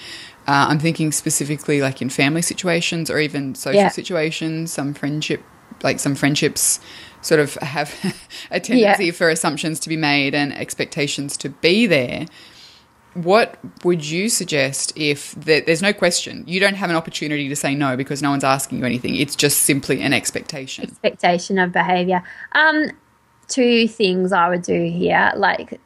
Uh, 0.48 0.67
I'm 0.70 0.79
thinking 0.79 1.12
specifically 1.12 1.82
like 1.82 2.01
in 2.01 2.10
family 2.10 2.41
situations 2.41 3.10
or 3.10 3.20
even 3.20 3.53
social 3.53 3.82
yeah. 3.82 3.89
situations, 3.89 4.72
some 4.72 4.94
friendship, 4.94 5.44
like 5.84 6.00
some 6.00 6.15
friendships 6.15 6.79
sort 7.22 7.41
of 7.41 7.56
have 7.56 7.94
a 8.51 8.60
tendency 8.60 9.08
yeah. 9.08 9.12
for 9.12 9.29
assumptions 9.29 9.79
to 9.82 9.89
be 9.89 9.98
made 9.98 10.34
and 10.34 10.53
expectations 10.53 11.36
to 11.38 11.50
be 11.50 11.86
there 11.86 12.27
what 13.24 13.57
would 13.83 14.05
you 14.05 14.29
suggest 14.29 14.93
if 14.95 15.31
there's 15.33 15.81
no 15.81 15.91
question 15.91 16.43
you 16.47 16.59
don't 16.59 16.75
have 16.75 16.89
an 16.89 16.95
opportunity 16.95 17.50
to 17.50 17.55
say 17.55 17.74
no 17.74 17.97
because 17.97 18.21
no 18.21 18.29
one's 18.29 18.43
asking 18.43 18.79
you 18.79 18.86
anything. 18.86 19.15
It's 19.15 19.36
just 19.36 19.62
simply 19.62 20.01
an 20.01 20.13
expectation. 20.13 20.83
Expectation 20.83 21.57
of 21.57 21.71
behavior 21.71 22.24
um 22.53 22.89
two 23.47 23.88
things 23.88 24.31
i 24.31 24.50
would 24.50 24.62
do 24.62 24.89
here 24.89 25.31
like 25.36 25.79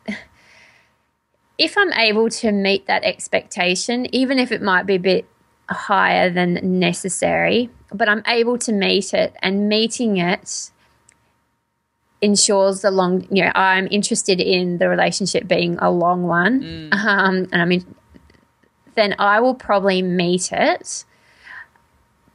if 1.58 1.78
i'm 1.78 1.94
able 1.94 2.30
to 2.30 2.52
meet 2.52 2.88
that 2.88 3.04
expectation 3.04 4.14
even 4.14 4.40
if 4.40 4.52
it 4.52 4.62
might 4.62 4.86
be 4.86 4.96
a 4.96 5.00
bit 5.00 5.26
higher 5.70 6.30
than 6.30 6.80
necessary 6.80 7.70
but 7.94 8.10
i'm 8.10 8.24
able 8.28 8.58
to 8.58 8.72
meet 8.72 9.14
it 9.14 9.36
and 9.42 9.70
meeting 9.70 10.18
it 10.18 10.72
ensures 12.22 12.82
the 12.82 12.92
long 12.92 13.28
you 13.32 13.44
know 13.44 13.52
i'm 13.56 13.88
interested 13.90 14.40
in 14.40 14.78
the 14.78 14.88
relationship 14.88 15.48
being 15.48 15.78
a 15.80 15.90
long 15.90 16.24
one. 16.24 16.62
Mm. 16.62 16.94
um, 16.94 17.36
and 17.52 17.62
i 17.62 17.66
mean 17.66 17.96
then 18.96 19.16
i 19.18 19.40
will 19.40 19.56
probably 19.56 20.02
meet 20.02 20.52
it. 20.52 21.06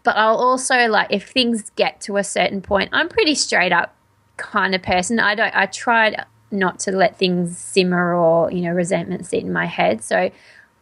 But 0.02 0.16
i'll 0.16 0.36
also 0.36 0.88
like 0.88 1.08
if 1.10 1.28
things 1.30 1.70
get 1.76 2.00
to 2.02 2.16
a 2.16 2.24
certain 2.24 2.60
point 2.60 2.90
i'm 2.92 3.08
pretty 3.08 3.34
straight 3.34 3.72
up 3.72 3.94
kind 4.36 4.74
of 4.74 4.82
person. 4.82 5.18
I 5.18 5.34
don't 5.34 5.54
i 5.56 5.66
tried 5.66 6.24
not 6.50 6.78
to 6.80 6.92
let 6.92 7.18
things 7.18 7.56
simmer 7.58 8.14
or 8.14 8.50
you 8.52 8.62
know 8.62 8.72
resentment 8.72 9.26
sit 9.26 9.42
in 9.42 9.52
my 9.52 9.66
head. 9.66 10.02
So 10.02 10.30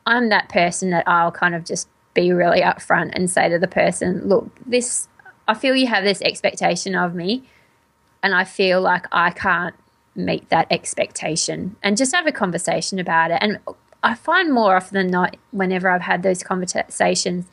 i'm 0.07 0.29
that 0.29 0.49
person 0.49 0.91
that 0.91 1.07
i'll 1.07 1.33
kind 1.33 1.55
of 1.55 1.65
just 1.65 1.89
be 2.15 2.33
really 2.33 2.61
upfront 2.61 3.11
and 3.15 3.31
say 3.31 3.49
to 3.49 3.59
the 3.59 3.69
person 3.69 4.27
look 4.29 4.51
this 4.67 5.09
i 5.49 5.55
feel 5.55 5.75
you 5.75 5.87
have 5.87 6.05
this 6.05 6.23
expectation 6.23 6.95
of 6.95 7.15
me 7.15 7.43
and 8.25 8.35
I 8.35 8.45
feel 8.45 8.81
like 8.81 9.07
I 9.13 9.31
can't 9.31 9.75
meet 10.17 10.49
that 10.49 10.67
expectation 10.71 11.77
and 11.83 11.95
just 11.95 12.15
have 12.15 12.27
a 12.27 12.33
conversation 12.33 12.99
about 12.99 13.31
it. 13.31 13.39
And 13.43 13.59
I 14.03 14.15
find 14.15 14.51
more 14.51 14.77
often 14.77 14.95
than 14.95 15.09
not, 15.09 15.37
whenever 15.51 15.91
I've 15.91 16.01
had 16.01 16.23
those 16.23 16.43
conversations, 16.43 17.45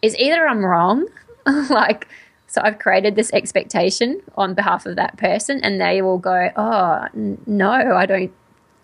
is 0.00 0.18
either 0.18 0.48
I'm 0.48 0.64
wrong, 0.64 1.06
like, 1.70 2.08
so 2.46 2.62
I've 2.64 2.78
created 2.78 3.14
this 3.14 3.30
expectation 3.34 4.22
on 4.38 4.54
behalf 4.54 4.86
of 4.86 4.96
that 4.96 5.18
person, 5.18 5.60
and 5.62 5.78
they 5.80 6.00
will 6.00 6.18
go, 6.18 6.50
"Oh, 6.56 7.06
no, 7.12 7.70
I 7.70 8.06
don't, 8.06 8.32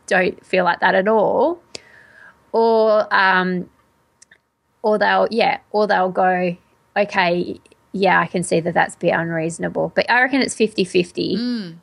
don't 0.06 0.44
feel 0.44 0.64
like 0.64 0.80
that 0.80 0.94
at 0.94 1.08
all," 1.08 1.62
or, 2.52 3.06
um, 3.14 3.70
or 4.82 4.98
they'll, 4.98 5.28
yeah, 5.30 5.60
or 5.70 5.86
they'll 5.86 6.10
go, 6.10 6.56
"Okay, 6.96 7.58
yeah, 7.92 8.20
I 8.20 8.26
can 8.26 8.42
see 8.42 8.60
that 8.60 8.74
that's 8.74 8.94
a 8.94 8.98
bit 8.98 9.10
unreasonable. 9.10 9.92
But 9.94 10.10
I 10.10 10.22
reckon 10.22 10.40
it's 10.40 10.54
50 10.54 10.84
50 10.84 11.36
mm. 11.36 11.76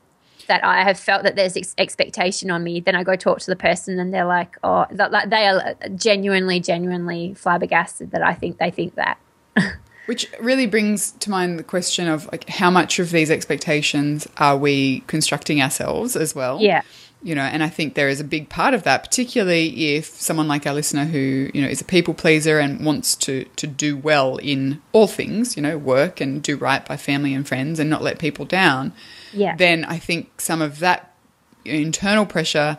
that 0.47 0.63
I 0.63 0.83
have 0.83 0.99
felt 0.99 1.23
that 1.23 1.35
there's 1.35 1.55
ex- 1.55 1.75
expectation 1.77 2.49
on 2.51 2.63
me. 2.63 2.79
Then 2.79 2.95
I 2.95 3.03
go 3.03 3.15
talk 3.15 3.39
to 3.39 3.45
the 3.45 3.55
person 3.55 3.99
and 3.99 4.13
they're 4.13 4.25
like, 4.25 4.57
oh, 4.63 4.85
that, 4.91 5.11
like 5.11 5.29
they 5.29 5.47
are 5.47 5.75
genuinely, 5.95 6.59
genuinely 6.59 7.35
flabbergasted 7.35 8.11
that 8.11 8.23
I 8.23 8.33
think 8.33 8.57
they 8.57 8.71
think 8.71 8.95
that. 8.95 9.19
Which 10.07 10.27
really 10.39 10.65
brings 10.65 11.11
to 11.11 11.29
mind 11.29 11.59
the 11.59 11.63
question 11.63 12.07
of 12.07 12.25
like 12.31 12.49
how 12.49 12.71
much 12.71 12.97
of 12.97 13.11
these 13.11 13.29
expectations 13.29 14.27
are 14.37 14.57
we 14.57 15.01
constructing 15.01 15.61
ourselves 15.61 16.15
as 16.15 16.33
well? 16.33 16.59
Yeah. 16.59 16.81
You 17.21 17.35
know, 17.35 17.41
and 17.41 17.61
I 17.61 17.67
think 17.67 17.95
there 17.95 18.07
is 18.07 18.21
a 18.21 18.23
big 18.23 18.47
part 18.47 18.73
of 18.73 18.83
that, 18.83 19.03
particularly 19.03 19.95
if 19.95 20.05
someone 20.05 20.47
like 20.47 20.65
our 20.65 20.73
listener 20.73 21.03
who, 21.03 21.49
you 21.53 21.61
know, 21.61 21.67
is 21.67 21.81
a 21.81 21.83
people 21.83 22.13
pleaser 22.13 22.59
and 22.59 22.85
wants 22.85 23.13
to 23.17 23.43
to 23.57 23.67
do 23.67 23.97
well 23.97 24.37
in 24.37 24.81
all 24.93 25.05
things, 25.07 25.57
you 25.57 25.61
know, 25.61 25.77
work 25.77 26.21
and 26.21 26.41
do 26.41 26.55
right 26.55 26.85
by 26.85 26.95
family 26.95 27.33
and 27.33 27.45
friends 27.45 27.77
and 27.77 27.89
not 27.89 28.01
let 28.01 28.19
people 28.19 28.45
down. 28.45 28.93
Yeah. 29.33 29.55
Then 29.57 29.83
I 29.83 29.99
think 29.99 30.39
some 30.39 30.61
of 30.61 30.79
that 30.79 31.13
internal 31.65 32.25
pressure 32.25 32.77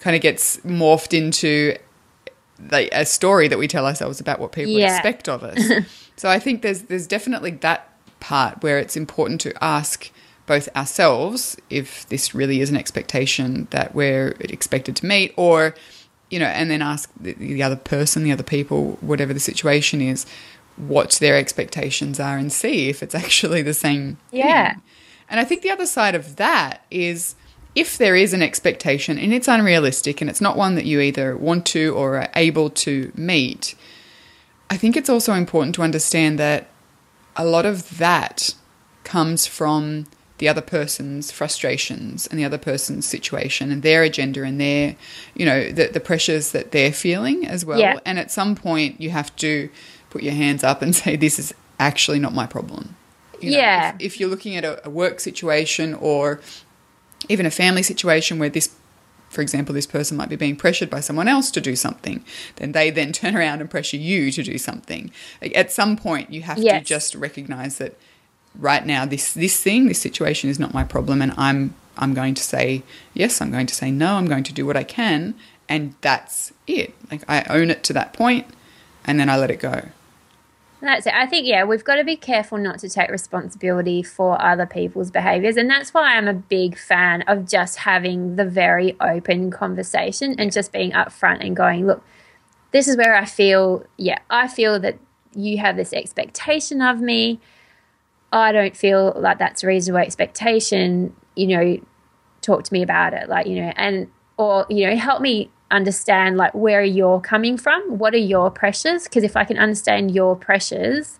kind 0.00 0.14
of 0.14 0.20
gets 0.20 0.58
morphed 0.58 1.16
into 1.16 1.74
like 2.70 2.88
a 2.92 3.06
story 3.06 3.48
that 3.48 3.58
we 3.58 3.68
tell 3.68 3.86
ourselves 3.86 4.20
about 4.20 4.38
what 4.38 4.52
people 4.52 4.72
Yeah. 4.72 4.94
expect 4.94 5.28
of 5.30 5.42
us. 5.42 5.62
so 6.16 6.28
I 6.28 6.38
think 6.38 6.60
there's 6.60 6.82
there's 6.82 7.06
definitely 7.06 7.52
that 7.52 7.90
part 8.20 8.62
where 8.62 8.78
it's 8.78 8.96
important 8.96 9.40
to 9.42 9.64
ask 9.64 10.10
both 10.48 10.68
ourselves 10.74 11.56
if 11.70 12.08
this 12.08 12.34
really 12.34 12.60
is 12.60 12.70
an 12.70 12.76
expectation 12.76 13.68
that 13.70 13.94
we're 13.94 14.30
expected 14.40 14.96
to 14.96 15.06
meet 15.06 15.32
or 15.36 15.74
you 16.30 16.38
know 16.40 16.46
and 16.46 16.70
then 16.70 16.82
ask 16.82 17.08
the, 17.20 17.34
the 17.34 17.62
other 17.62 17.76
person 17.76 18.24
the 18.24 18.32
other 18.32 18.42
people 18.42 18.98
whatever 19.00 19.32
the 19.32 19.38
situation 19.40 20.00
is 20.00 20.26
what 20.76 21.12
their 21.20 21.36
expectations 21.36 22.18
are 22.18 22.36
and 22.38 22.52
see 22.52 22.88
if 22.88 23.02
it's 23.02 23.14
actually 23.24 23.62
the 23.62 23.74
same 23.74 24.18
Yeah. 24.32 24.72
thing. 24.72 24.82
and 25.30 25.38
i 25.38 25.44
think 25.44 25.62
the 25.62 25.70
other 25.70 25.86
side 25.86 26.14
of 26.16 26.36
that 26.36 26.82
is 26.90 27.36
if 27.74 27.96
there 27.98 28.16
is 28.16 28.32
an 28.32 28.42
expectation 28.42 29.18
and 29.18 29.32
it's 29.32 29.46
unrealistic 29.46 30.20
and 30.20 30.28
it's 30.28 30.40
not 30.40 30.56
one 30.56 30.74
that 30.74 30.84
you 30.86 30.98
either 31.00 31.36
want 31.36 31.64
to 31.66 31.94
or 31.94 32.16
are 32.16 32.28
able 32.34 32.70
to 32.70 33.12
meet, 33.14 33.76
I 34.68 34.76
think 34.76 34.96
it's 34.96 35.08
also 35.10 35.34
important 35.34 35.76
to 35.76 35.82
understand 35.82 36.38
that 36.40 36.66
a 37.36 37.44
lot 37.44 37.66
of 37.66 37.98
that 37.98 38.54
comes 39.04 39.46
from 39.46 40.06
the 40.38 40.48
other 40.48 40.60
person's 40.62 41.30
frustrations 41.30 42.26
and 42.28 42.38
the 42.38 42.44
other 42.44 42.58
person's 42.58 43.06
situation 43.06 43.70
and 43.70 43.82
their 43.82 44.02
agenda 44.02 44.42
and 44.44 44.60
their, 44.60 44.96
you 45.34 45.44
know, 45.44 45.70
the, 45.70 45.88
the 45.88 46.00
pressures 46.00 46.52
that 46.52 46.70
they're 46.72 46.92
feeling 46.92 47.46
as 47.46 47.64
well. 47.64 47.78
Yeah. 47.78 47.98
And 48.04 48.18
at 48.18 48.30
some 48.30 48.54
point, 48.54 49.00
you 49.00 49.10
have 49.10 49.34
to 49.36 49.68
put 50.10 50.22
your 50.22 50.34
hands 50.34 50.62
up 50.64 50.80
and 50.80 50.94
say, 51.02 51.16
this 51.16 51.38
is 51.38 51.52
actually 51.80 52.18
not 52.18 52.32
my 52.34 52.46
problem. 52.46 52.96
You 53.40 53.50
know, 53.50 53.58
Yeah. 53.58 53.94
if, 53.96 54.14
if 54.14 54.20
you're 54.20 54.28
looking 54.30 54.56
at 54.56 54.64
a, 54.64 54.86
a 54.86 54.90
work 54.90 55.20
situation 55.20 55.94
or 55.94 56.40
even 57.28 57.46
a 57.46 57.50
family 57.50 57.82
situation 57.82 58.38
where 58.38 58.48
this 58.48 58.70
for 59.28 59.42
example 59.42 59.74
this 59.74 59.86
person 59.86 60.16
might 60.16 60.30
be 60.30 60.36
being 60.36 60.56
pressured 60.56 60.88
by 60.88 61.00
someone 61.00 61.28
else 61.28 61.50
to 61.50 61.60
do 61.60 61.76
something 61.76 62.24
then 62.56 62.72
they 62.72 62.90
then 62.90 63.12
turn 63.20 63.36
around 63.36 63.60
and 63.60 63.68
pressure 63.70 63.96
you 63.96 64.30
to 64.32 64.42
do 64.42 64.56
something 64.56 65.10
at 65.54 65.70
some 65.70 65.96
point 65.96 66.32
you 66.32 66.42
have 66.42 66.56
to 66.56 66.80
just 66.80 67.14
recognize 67.14 67.76
that 67.78 67.94
right 68.58 68.84
now 68.84 69.04
this 69.04 69.32
this 69.32 69.62
thing 69.62 69.86
this 69.88 70.00
situation 70.00 70.50
is 70.50 70.58
not 70.58 70.74
my 70.74 70.84
problem 70.84 71.22
and 71.22 71.32
i'm 71.36 71.74
i'm 71.96 72.14
going 72.14 72.34
to 72.34 72.42
say 72.42 72.82
yes 73.14 73.40
i'm 73.40 73.50
going 73.50 73.66
to 73.66 73.74
say 73.74 73.90
no 73.90 74.14
i'm 74.14 74.26
going 74.26 74.44
to 74.44 74.52
do 74.52 74.66
what 74.66 74.76
i 74.76 74.84
can 74.84 75.34
and 75.68 75.94
that's 76.00 76.52
it 76.66 76.94
like 77.10 77.22
i 77.28 77.42
own 77.48 77.70
it 77.70 77.82
to 77.82 77.92
that 77.92 78.12
point 78.12 78.46
and 79.04 79.18
then 79.18 79.28
i 79.28 79.36
let 79.36 79.50
it 79.50 79.60
go 79.60 79.88
That's 80.80 81.06
it. 81.06 81.14
I 81.14 81.26
think, 81.26 81.46
yeah, 81.46 81.64
we've 81.64 81.82
got 81.82 81.96
to 81.96 82.04
be 82.04 82.16
careful 82.16 82.56
not 82.56 82.78
to 82.80 82.88
take 82.88 83.10
responsibility 83.10 84.02
for 84.02 84.40
other 84.40 84.66
people's 84.66 85.10
behaviors. 85.10 85.56
And 85.56 85.68
that's 85.68 85.92
why 85.92 86.16
I'm 86.16 86.28
a 86.28 86.34
big 86.34 86.78
fan 86.78 87.22
of 87.22 87.48
just 87.48 87.78
having 87.78 88.36
the 88.36 88.44
very 88.44 88.96
open 89.00 89.50
conversation 89.50 90.36
and 90.38 90.52
just 90.52 90.70
being 90.70 90.92
upfront 90.92 91.44
and 91.44 91.56
going, 91.56 91.86
look, 91.86 92.04
this 92.70 92.86
is 92.86 92.96
where 92.96 93.16
I 93.16 93.24
feel, 93.24 93.84
yeah, 93.96 94.18
I 94.30 94.46
feel 94.46 94.78
that 94.80 94.98
you 95.34 95.58
have 95.58 95.76
this 95.76 95.92
expectation 95.92 96.80
of 96.80 97.00
me. 97.00 97.40
I 98.32 98.52
don't 98.52 98.76
feel 98.76 99.14
like 99.16 99.38
that's 99.38 99.62
a 99.62 99.66
reasonable 99.66 100.04
expectation. 100.04 101.14
You 101.34 101.46
know, 101.46 101.80
talk 102.42 102.64
to 102.64 102.72
me 102.72 102.82
about 102.82 103.14
it. 103.14 103.28
Like, 103.28 103.46
you 103.46 103.62
know, 103.62 103.72
and, 103.76 104.08
or, 104.36 104.66
you 104.68 104.86
know, 104.86 104.96
help 104.96 105.22
me 105.22 105.50
understand 105.70 106.36
like 106.36 106.54
where 106.54 106.82
you're 106.82 107.20
coming 107.20 107.56
from 107.56 107.82
what 107.98 108.14
are 108.14 108.18
your 108.18 108.50
pressures 108.50 109.04
because 109.04 109.22
if 109.22 109.36
i 109.36 109.44
can 109.44 109.58
understand 109.58 110.10
your 110.10 110.34
pressures 110.34 111.18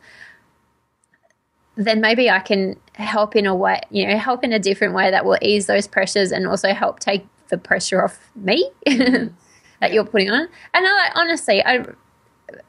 then 1.77 2.01
maybe 2.01 2.31
i 2.31 2.39
can 2.39 2.75
help 2.95 3.37
in 3.37 3.47
a 3.47 3.55
way 3.55 3.81
you 3.91 4.07
know 4.07 4.17
help 4.17 4.43
in 4.43 4.53
a 4.53 4.59
different 4.59 4.95
way 4.95 5.11
that 5.11 5.25
will 5.25 5.39
ease 5.43 5.67
those 5.67 5.87
pressures 5.87 6.33
and 6.33 6.47
also 6.47 6.73
help 6.73 6.99
take 6.99 7.27
the 7.49 7.59
pressure 7.59 8.03
off 8.03 8.31
me 8.35 8.71
mm-hmm. 8.87 9.35
that 9.81 9.93
you're 9.93 10.05
putting 10.05 10.31
on 10.31 10.49
and 10.73 10.87
i 10.87 10.93
like 10.93 11.13
honestly 11.15 11.63
i 11.65 11.85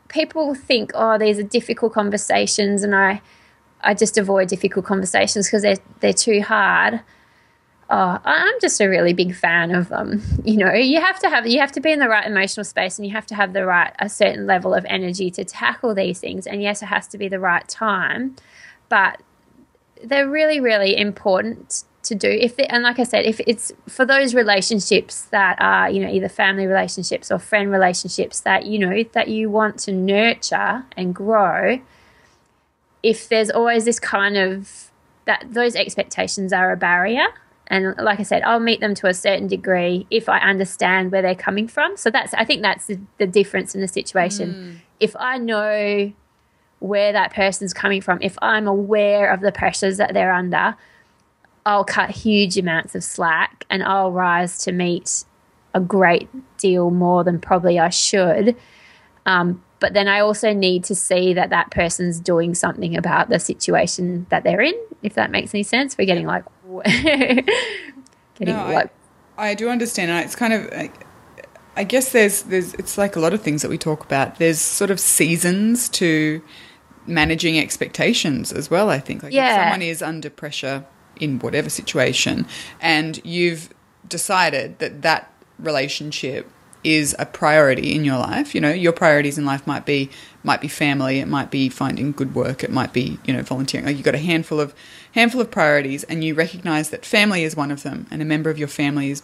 people 0.09 0.53
think 0.53 0.91
oh 0.95 1.17
these 1.17 1.39
are 1.39 1.43
difficult 1.43 1.93
conversations 1.93 2.83
and 2.83 2.93
i 2.93 3.21
i 3.81 3.93
just 3.93 4.17
avoid 4.17 4.47
difficult 4.47 4.85
conversations 4.85 5.47
because 5.47 5.61
they're 5.61 5.77
they're 5.99 6.13
too 6.13 6.41
hard 6.41 7.01
Oh, 7.91 8.19
I'm 8.23 8.53
just 8.61 8.79
a 8.81 8.87
really 8.87 9.13
big 9.13 9.33
fan 9.33 9.73
of 9.73 9.89
them. 9.89 10.21
you 10.43 10.57
know, 10.57 10.71
you 10.73 11.01
have 11.01 11.17
to 11.19 11.29
have 11.29 11.47
you 11.47 11.59
have 11.59 11.71
to 11.71 11.79
be 11.79 11.91
in 11.91 11.99
the 11.99 12.07
right 12.07 12.25
emotional 12.25 12.63
space 12.63 12.99
and 12.99 13.07
you 13.07 13.13
have 13.13 13.25
to 13.27 13.35
have 13.35 13.53
the 13.53 13.65
right 13.65 13.93
a 13.97 14.07
certain 14.07 14.45
level 14.45 14.75
of 14.75 14.85
energy 14.87 15.31
to 15.31 15.43
tackle 15.43 15.95
these 15.95 16.19
things. 16.19 16.45
And 16.45 16.61
yes, 16.61 16.83
it 16.83 16.85
has 16.85 17.07
to 17.07 17.17
be 17.17 17.27
the 17.27 17.39
right 17.39 17.67
time, 17.67 18.35
but 18.89 19.21
they're 20.03 20.29
really, 20.29 20.59
really 20.59 20.95
important 20.95 21.83
to 22.03 22.13
do. 22.13 22.29
If 22.29 22.57
they, 22.57 22.65
and 22.67 22.83
like 22.83 22.99
I 22.99 23.03
said, 23.03 23.25
if 23.25 23.39
it's 23.47 23.71
for 23.87 24.05
those 24.05 24.35
relationships 24.35 25.23
that 25.31 25.59
are 25.59 25.89
you 25.89 26.01
know 26.01 26.11
either 26.11 26.29
family 26.29 26.67
relationships 26.67 27.31
or 27.31 27.39
friend 27.39 27.71
relationships 27.71 28.41
that 28.41 28.67
you 28.67 28.77
know 28.77 29.03
that 29.13 29.29
you 29.29 29.49
want 29.49 29.79
to 29.79 29.91
nurture 29.91 30.85
and 30.95 31.15
grow, 31.15 31.81
if 33.03 33.29
there's 33.29 33.49
always 33.49 33.85
this 33.85 33.99
kind 33.99 34.37
of 34.37 34.91
that 35.25 35.45
those 35.49 35.75
expectations 35.75 36.53
are 36.53 36.71
a 36.71 36.77
barrier. 36.77 37.27
And 37.71 37.93
like 37.99 38.19
i 38.19 38.23
said 38.23 38.41
i'll 38.43 38.59
meet 38.59 38.79
them 38.79 38.95
to 38.95 39.05
a 39.05 39.13
certain 39.13 39.45
degree 39.45 40.07
if 40.09 40.27
i 40.27 40.39
understand 40.39 41.11
where 41.11 41.21
they're 41.21 41.35
coming 41.35 41.67
from. 41.67 41.97
So 41.97 42.09
that's 42.09 42.33
i 42.33 42.43
think 42.43 42.63
that's 42.63 42.87
the, 42.87 42.99
the 43.19 43.27
difference 43.27 43.75
in 43.75 43.81
the 43.81 43.87
situation. 43.87 44.81
If 44.99 45.15
i 45.17 45.37
know 45.37 46.11
where 46.79 47.11
that 47.11 47.33
person's 47.33 47.73
coming 47.73 48.01
from 48.01 48.17
if 48.21 48.37
i'm 48.41 48.65
aware 48.65 49.31
of 49.31 49.41
the 49.41 49.51
pressures 49.51 49.97
that 49.97 50.13
they're 50.13 50.31
under 50.31 50.77
i'll 51.65 51.83
cut 51.83 52.09
huge 52.09 52.57
amounts 52.57 52.95
of 52.95 53.03
slack 53.03 53.65
and 53.69 53.83
i'll 53.83 54.13
rise 54.13 54.59
to 54.59 54.71
meet 54.71 55.25
a 55.73 55.79
great 55.79 56.29
deal 56.57 56.89
more 56.89 57.23
than 57.23 57.39
probably 57.39 57.79
i 57.79 57.89
should. 57.89 58.55
Um, 59.25 59.63
but 59.79 59.93
then 59.93 60.07
I 60.07 60.19
also 60.19 60.53
need 60.53 60.83
to 60.85 60.95
see 60.95 61.33
that 61.33 61.49
that 61.51 61.71
person's 61.71 62.19
doing 62.19 62.53
something 62.55 62.95
about 62.97 63.29
the 63.29 63.39
situation 63.39 64.25
that 64.29 64.43
they're 64.43 64.61
in. 64.61 64.75
If 65.03 65.13
that 65.15 65.31
makes 65.31 65.53
any 65.53 65.63
sense, 65.63 65.97
we're 65.97 66.05
getting 66.05 66.25
like, 66.27 66.43
getting 66.83 67.45
No, 68.41 68.55
I- 68.57 68.73
like, 68.73 68.89
I 69.37 69.53
do 69.55 69.69
understand. 69.69 70.11
It's 70.25 70.35
kind 70.35 70.53
of, 70.53 70.65
I- 70.73 70.91
I 71.75 71.83
guess 71.85 72.11
there's 72.11 72.41
there's 72.43 72.73
it's 72.73 72.97
like 72.97 73.15
a 73.15 73.21
lot 73.21 73.33
of 73.33 73.41
things 73.41 73.61
that 73.61 73.69
we 73.69 73.77
talk 73.77 74.03
about. 74.03 74.37
There's 74.37 74.59
sort 74.59 74.91
of 74.91 74.99
seasons 74.99 75.87
to 75.89 76.41
managing 77.07 77.57
expectations 77.57 78.51
as 78.51 78.69
well. 78.69 78.89
I 78.89 78.99
think 78.99 79.23
like 79.23 79.31
Yeah. 79.31 79.55
if 79.55 79.61
someone 79.63 79.81
is 79.81 80.01
under 80.01 80.29
pressure 80.29 80.83
in 81.21 81.39
whatever 81.39 81.69
situation, 81.69 82.45
and 82.81 83.21
you've 83.23 83.69
decided 84.09 84.79
that 84.79 85.03
that 85.03 85.31
relationship 85.57 86.49
is 86.83 87.15
a 87.19 87.25
priority 87.25 87.93
in 87.93 88.05
your 88.05 88.17
life. 88.17 88.55
You 88.55 88.61
know, 88.61 88.71
your 88.71 88.93
priorities 88.93 89.37
in 89.37 89.45
life 89.45 89.65
might 89.67 89.85
be 89.85 90.09
might 90.43 90.61
be 90.61 90.69
family, 90.69 91.19
it 91.19 91.27
might 91.27 91.51
be 91.51 91.67
finding 91.67 92.13
good 92.13 92.33
work, 92.33 92.63
it 92.63 92.71
might 92.71 92.93
be 92.93 93.19
you 93.25 93.33
know 93.33 93.41
volunteering. 93.41 93.85
Like 93.85 93.97
you've 93.97 94.05
got 94.05 94.15
a 94.15 94.19
handful 94.19 94.59
of 94.59 94.73
handful 95.13 95.41
of 95.41 95.51
priorities, 95.51 96.03
and 96.05 96.23
you 96.23 96.33
recognise 96.33 96.89
that 96.89 97.05
family 97.05 97.43
is 97.43 97.55
one 97.55 97.71
of 97.71 97.83
them, 97.83 98.07
and 98.09 98.21
a 98.21 98.25
member 98.25 98.49
of 98.49 98.57
your 98.57 98.67
family 98.67 99.11
is 99.11 99.23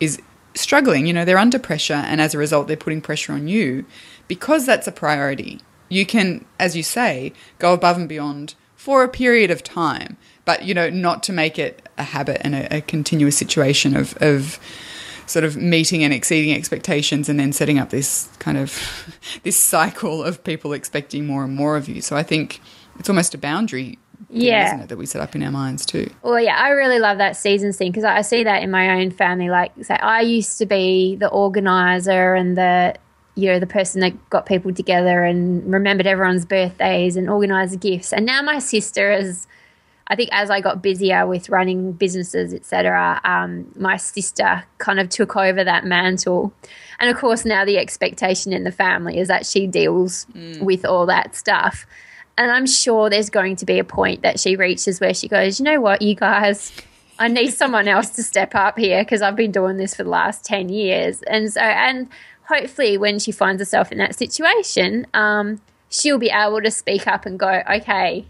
is 0.00 0.20
struggling. 0.54 1.06
You 1.06 1.12
know, 1.12 1.24
they're 1.24 1.38
under 1.38 1.58
pressure, 1.58 1.94
and 1.94 2.20
as 2.20 2.34
a 2.34 2.38
result, 2.38 2.66
they're 2.66 2.76
putting 2.76 3.00
pressure 3.00 3.32
on 3.32 3.48
you 3.48 3.84
because 4.26 4.66
that's 4.66 4.86
a 4.86 4.92
priority. 4.92 5.60
You 5.88 6.04
can, 6.04 6.44
as 6.58 6.76
you 6.76 6.82
say, 6.82 7.32
go 7.58 7.72
above 7.72 7.96
and 7.96 8.08
beyond 8.08 8.54
for 8.76 9.02
a 9.02 9.08
period 9.08 9.50
of 9.50 9.62
time, 9.62 10.16
but 10.44 10.64
you 10.64 10.74
know, 10.74 10.90
not 10.90 11.22
to 11.24 11.32
make 11.32 11.58
it 11.58 11.88
a 11.96 12.04
habit 12.04 12.40
and 12.42 12.54
a, 12.54 12.76
a 12.78 12.80
continuous 12.80 13.36
situation 13.36 13.96
of 13.96 14.16
of 14.18 14.58
sort 15.28 15.44
of 15.44 15.56
meeting 15.56 16.02
and 16.02 16.12
exceeding 16.12 16.54
expectations 16.54 17.28
and 17.28 17.38
then 17.38 17.52
setting 17.52 17.78
up 17.78 17.90
this 17.90 18.28
kind 18.38 18.56
of 18.58 18.72
this 19.42 19.56
cycle 19.56 20.22
of 20.24 20.42
people 20.44 20.72
expecting 20.72 21.26
more 21.26 21.44
and 21.44 21.54
more 21.54 21.76
of 21.76 21.88
you. 21.88 22.00
So 22.00 22.16
I 22.16 22.22
think 22.22 22.60
it's 22.98 23.08
almost 23.08 23.34
a 23.34 23.38
boundary 23.38 23.98
thing, 24.28 24.40
Yeah. 24.42 24.66
isn't 24.66 24.80
it, 24.80 24.88
that 24.88 24.96
we 24.98 25.06
set 25.06 25.20
up 25.22 25.34
in 25.36 25.42
our 25.42 25.50
minds 25.52 25.86
too. 25.86 26.10
well, 26.22 26.40
yeah, 26.40 26.56
I 26.56 26.70
really 26.70 26.98
love 26.98 27.18
that 27.18 27.36
seasons 27.36 27.76
thing 27.76 27.92
because 27.92 28.04
I 28.04 28.22
see 28.22 28.42
that 28.44 28.62
in 28.62 28.70
my 28.70 29.00
own 29.00 29.10
family. 29.10 29.48
Like, 29.50 29.72
say, 29.82 29.94
I 29.94 30.22
used 30.22 30.58
to 30.58 30.66
be 30.66 31.14
the 31.16 31.28
organizer 31.28 32.34
and 32.34 32.56
the 32.56 32.94
you 33.36 33.46
know 33.52 33.60
the 33.60 33.68
person 33.68 34.00
that 34.00 34.30
got 34.30 34.46
people 34.46 34.74
together 34.74 35.22
and 35.22 35.72
remembered 35.72 36.08
everyone's 36.08 36.44
birthdays 36.44 37.16
and 37.16 37.30
organized 37.30 37.78
gifts. 37.80 38.12
And 38.12 38.26
now 38.26 38.42
my 38.42 38.58
sister 38.58 39.12
is. 39.12 39.46
I 40.08 40.16
think 40.16 40.30
as 40.32 40.50
I 40.50 40.60
got 40.60 40.82
busier 40.82 41.26
with 41.26 41.48
running 41.50 41.92
businesses, 41.92 42.54
etc., 42.54 43.20
um, 43.24 43.70
my 43.76 43.96
sister 43.96 44.64
kind 44.78 44.98
of 44.98 45.10
took 45.10 45.36
over 45.36 45.62
that 45.62 45.84
mantle. 45.84 46.52
And 46.98 47.10
of 47.10 47.16
course, 47.16 47.44
now 47.44 47.64
the 47.64 47.78
expectation 47.78 48.52
in 48.52 48.64
the 48.64 48.72
family 48.72 49.18
is 49.18 49.28
that 49.28 49.46
she 49.46 49.66
deals 49.66 50.26
with 50.60 50.84
all 50.84 51.06
that 51.06 51.34
stuff. 51.34 51.86
and 52.38 52.50
I'm 52.50 52.66
sure 52.66 53.10
there's 53.10 53.30
going 53.30 53.56
to 53.56 53.66
be 53.66 53.78
a 53.78 53.84
point 53.84 54.22
that 54.22 54.38
she 54.40 54.56
reaches 54.56 55.00
where 55.00 55.12
she 55.12 55.28
goes, 55.28 55.58
you 55.58 55.64
know 55.64 55.80
what, 55.80 56.00
you 56.00 56.14
guys, 56.14 56.72
I 57.18 57.28
need 57.28 57.52
someone 57.52 57.88
else 57.88 58.10
to 58.10 58.22
step 58.22 58.54
up 58.54 58.78
here 58.78 59.02
because 59.02 59.22
I've 59.22 59.36
been 59.36 59.50
doing 59.50 59.76
this 59.76 59.94
for 59.94 60.04
the 60.04 60.10
last 60.10 60.44
10 60.44 60.68
years. 60.68 61.20
And 61.22 61.52
so, 61.52 61.60
and 61.60 62.08
hopefully 62.48 62.96
when 62.96 63.18
she 63.18 63.32
finds 63.32 63.60
herself 63.60 63.90
in 63.90 63.98
that 63.98 64.14
situation, 64.14 65.06
um, 65.14 65.60
she'll 65.90 66.18
be 66.18 66.30
able 66.30 66.62
to 66.62 66.70
speak 66.70 67.08
up 67.08 67.26
and 67.26 67.38
go, 67.38 67.62
okay, 67.68 68.24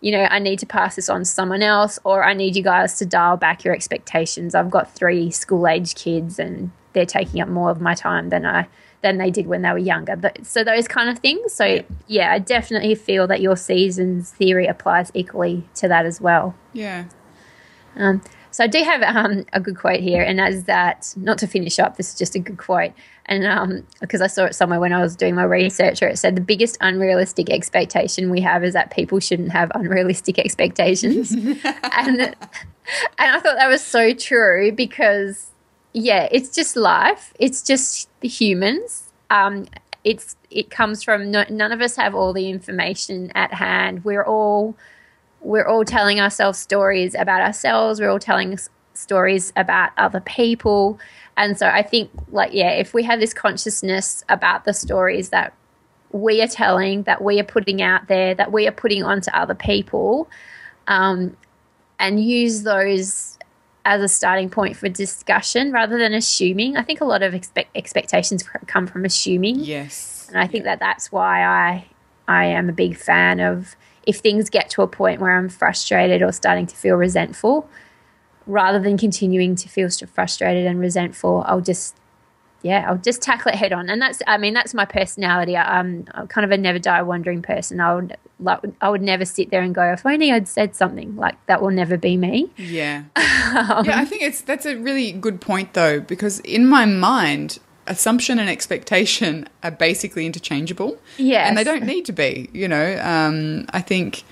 you 0.00 0.12
know, 0.12 0.26
I 0.30 0.38
need 0.38 0.58
to 0.60 0.66
pass 0.66 0.96
this 0.96 1.08
on 1.08 1.20
to 1.20 1.24
someone 1.24 1.62
else, 1.62 1.98
or 2.04 2.24
I 2.24 2.34
need 2.34 2.56
you 2.56 2.62
guys 2.62 2.98
to 2.98 3.06
dial 3.06 3.36
back 3.36 3.64
your 3.64 3.74
expectations. 3.74 4.54
I've 4.54 4.70
got 4.70 4.94
three 4.94 5.30
school 5.30 5.66
age 5.66 5.94
kids 5.94 6.38
and 6.38 6.70
they're 6.92 7.06
taking 7.06 7.40
up 7.40 7.48
more 7.48 7.70
of 7.70 7.80
my 7.80 7.94
time 7.94 8.28
than 8.28 8.46
I 8.46 8.68
than 9.00 9.18
they 9.18 9.30
did 9.30 9.46
when 9.46 9.62
they 9.62 9.70
were 9.70 9.78
younger. 9.78 10.20
So 10.42 10.64
those 10.64 10.88
kind 10.88 11.08
of 11.08 11.20
things. 11.20 11.52
So 11.52 11.64
yeah, 11.64 11.82
yeah 12.06 12.32
I 12.32 12.38
definitely 12.40 12.94
feel 12.96 13.26
that 13.28 13.40
your 13.40 13.56
seasons 13.56 14.32
theory 14.32 14.66
applies 14.66 15.12
equally 15.14 15.68
to 15.76 15.86
that 15.88 16.04
as 16.04 16.20
well. 16.20 16.56
Yeah. 16.72 17.04
Um, 17.94 18.22
so 18.58 18.64
I 18.64 18.66
do 18.66 18.82
have 18.82 19.02
um, 19.02 19.46
a 19.52 19.60
good 19.60 19.76
quote 19.76 20.00
here, 20.00 20.20
and 20.20 20.36
that 20.40 20.50
is 20.50 20.64
that 20.64 21.14
not 21.16 21.38
to 21.38 21.46
finish 21.46 21.78
up. 21.78 21.96
This 21.96 22.08
is 22.08 22.18
just 22.18 22.34
a 22.34 22.40
good 22.40 22.58
quote, 22.58 22.90
and 23.26 23.46
um, 23.46 23.86
because 24.00 24.20
I 24.20 24.26
saw 24.26 24.46
it 24.46 24.54
somewhere 24.56 24.80
when 24.80 24.92
I 24.92 25.00
was 25.00 25.14
doing 25.14 25.36
my 25.36 25.44
research, 25.44 26.00
where 26.00 26.10
it 26.10 26.16
said 26.16 26.34
the 26.34 26.40
biggest 26.40 26.76
unrealistic 26.80 27.50
expectation 27.50 28.30
we 28.30 28.40
have 28.40 28.64
is 28.64 28.74
that 28.74 28.90
people 28.90 29.20
shouldn't 29.20 29.52
have 29.52 29.70
unrealistic 29.76 30.38
expectations, 30.44 31.30
and 31.34 31.54
and 31.62 32.36
I 33.16 33.38
thought 33.38 33.58
that 33.58 33.68
was 33.68 33.84
so 33.84 34.12
true 34.12 34.72
because 34.72 35.52
yeah, 35.92 36.26
it's 36.32 36.52
just 36.52 36.74
life. 36.74 37.32
It's 37.38 37.62
just 37.62 38.10
the 38.22 38.28
humans. 38.28 39.12
Um, 39.30 39.68
it's 40.02 40.34
it 40.50 40.68
comes 40.68 41.04
from 41.04 41.30
no, 41.30 41.44
none 41.48 41.70
of 41.70 41.80
us 41.80 41.94
have 41.94 42.12
all 42.12 42.32
the 42.32 42.50
information 42.50 43.30
at 43.36 43.54
hand. 43.54 44.04
We're 44.04 44.24
all 44.24 44.74
we're 45.40 45.66
all 45.66 45.84
telling 45.84 46.20
ourselves 46.20 46.58
stories 46.58 47.14
about 47.14 47.40
ourselves. 47.40 48.00
We're 48.00 48.10
all 48.10 48.18
telling 48.18 48.58
stories 48.94 49.52
about 49.56 49.92
other 49.96 50.20
people. 50.20 50.98
And 51.36 51.56
so 51.56 51.68
I 51.68 51.82
think, 51.82 52.10
like, 52.30 52.52
yeah, 52.52 52.70
if 52.70 52.94
we 52.94 53.04
have 53.04 53.20
this 53.20 53.32
consciousness 53.32 54.24
about 54.28 54.64
the 54.64 54.72
stories 54.74 55.28
that 55.30 55.54
we 56.10 56.42
are 56.42 56.48
telling, 56.48 57.04
that 57.04 57.22
we 57.22 57.38
are 57.38 57.44
putting 57.44 57.80
out 57.82 58.08
there, 58.08 58.34
that 58.34 58.50
we 58.50 58.66
are 58.66 58.72
putting 58.72 59.04
onto 59.04 59.30
other 59.30 59.54
people, 59.54 60.28
um, 60.88 61.36
and 61.98 62.22
use 62.22 62.62
those 62.62 63.38
as 63.84 64.02
a 64.02 64.08
starting 64.08 64.50
point 64.50 64.76
for 64.76 64.88
discussion 64.88 65.72
rather 65.72 65.98
than 65.98 66.12
assuming. 66.12 66.76
I 66.76 66.82
think 66.82 67.00
a 67.00 67.04
lot 67.04 67.22
of 67.22 67.34
expect- 67.34 67.74
expectations 67.76 68.42
come 68.66 68.86
from 68.86 69.04
assuming. 69.04 69.60
Yes. 69.60 70.26
And 70.28 70.38
I 70.38 70.46
think 70.46 70.64
that 70.64 70.78
that's 70.78 71.10
why 71.10 71.44
I 71.44 71.86
I 72.26 72.44
am 72.44 72.68
a 72.68 72.72
big 72.72 72.96
fan 72.96 73.40
of 73.40 73.74
if 74.08 74.16
things 74.16 74.48
get 74.48 74.70
to 74.70 74.80
a 74.80 74.88
point 74.88 75.20
where 75.20 75.36
I'm 75.36 75.50
frustrated 75.50 76.22
or 76.22 76.32
starting 76.32 76.66
to 76.66 76.74
feel 76.74 76.96
resentful, 76.96 77.68
rather 78.46 78.78
than 78.78 78.96
continuing 78.96 79.54
to 79.54 79.68
feel 79.68 79.90
frustrated 79.90 80.64
and 80.64 80.80
resentful, 80.80 81.44
I'll 81.46 81.60
just 81.60 81.94
yeah, 82.62 82.86
I'll 82.88 82.98
just 82.98 83.22
tackle 83.22 83.52
it 83.52 83.54
head 83.54 83.72
on. 83.72 83.88
And 83.88 84.02
that's, 84.02 84.20
I 84.26 84.36
mean, 84.36 84.52
that's 84.52 84.74
my 84.74 84.84
personality. 84.84 85.56
I'm, 85.56 86.06
I'm 86.10 86.26
kind 86.26 86.44
of 86.44 86.50
a 86.50 86.56
never 86.56 86.80
die 86.80 87.02
wondering 87.02 87.40
person. 87.40 87.80
I 87.80 87.94
would, 87.94 88.16
like, 88.40 88.58
I 88.80 88.90
would 88.90 89.02
never 89.02 89.24
sit 89.24 89.50
there 89.50 89.62
and 89.62 89.72
go, 89.72 89.92
if 89.92 90.04
only 90.04 90.32
I'd 90.32 90.48
said 90.48 90.74
something 90.74 91.14
like 91.14 91.36
that 91.46 91.62
will 91.62 91.70
never 91.70 91.96
be 91.96 92.16
me. 92.16 92.50
Yeah. 92.56 93.04
um, 93.14 93.14
yeah, 93.86 94.00
I 94.00 94.04
think 94.04 94.22
it's, 94.22 94.40
that's 94.40 94.66
a 94.66 94.74
really 94.74 95.12
good 95.12 95.40
point 95.40 95.74
though, 95.74 96.00
because 96.00 96.40
in 96.40 96.66
my 96.66 96.84
mind, 96.84 97.60
assumption 97.88 98.38
and 98.38 98.48
expectation 98.48 99.48
are 99.62 99.70
basically 99.70 100.26
interchangeable. 100.26 100.98
Yeah. 101.16 101.48
And 101.48 101.56
they 101.56 101.64
don't 101.64 101.84
need 101.84 102.04
to 102.06 102.12
be, 102.12 102.48
you 102.52 102.68
know, 102.68 103.00
um, 103.02 103.66
I 103.70 103.80
think, 103.80 104.22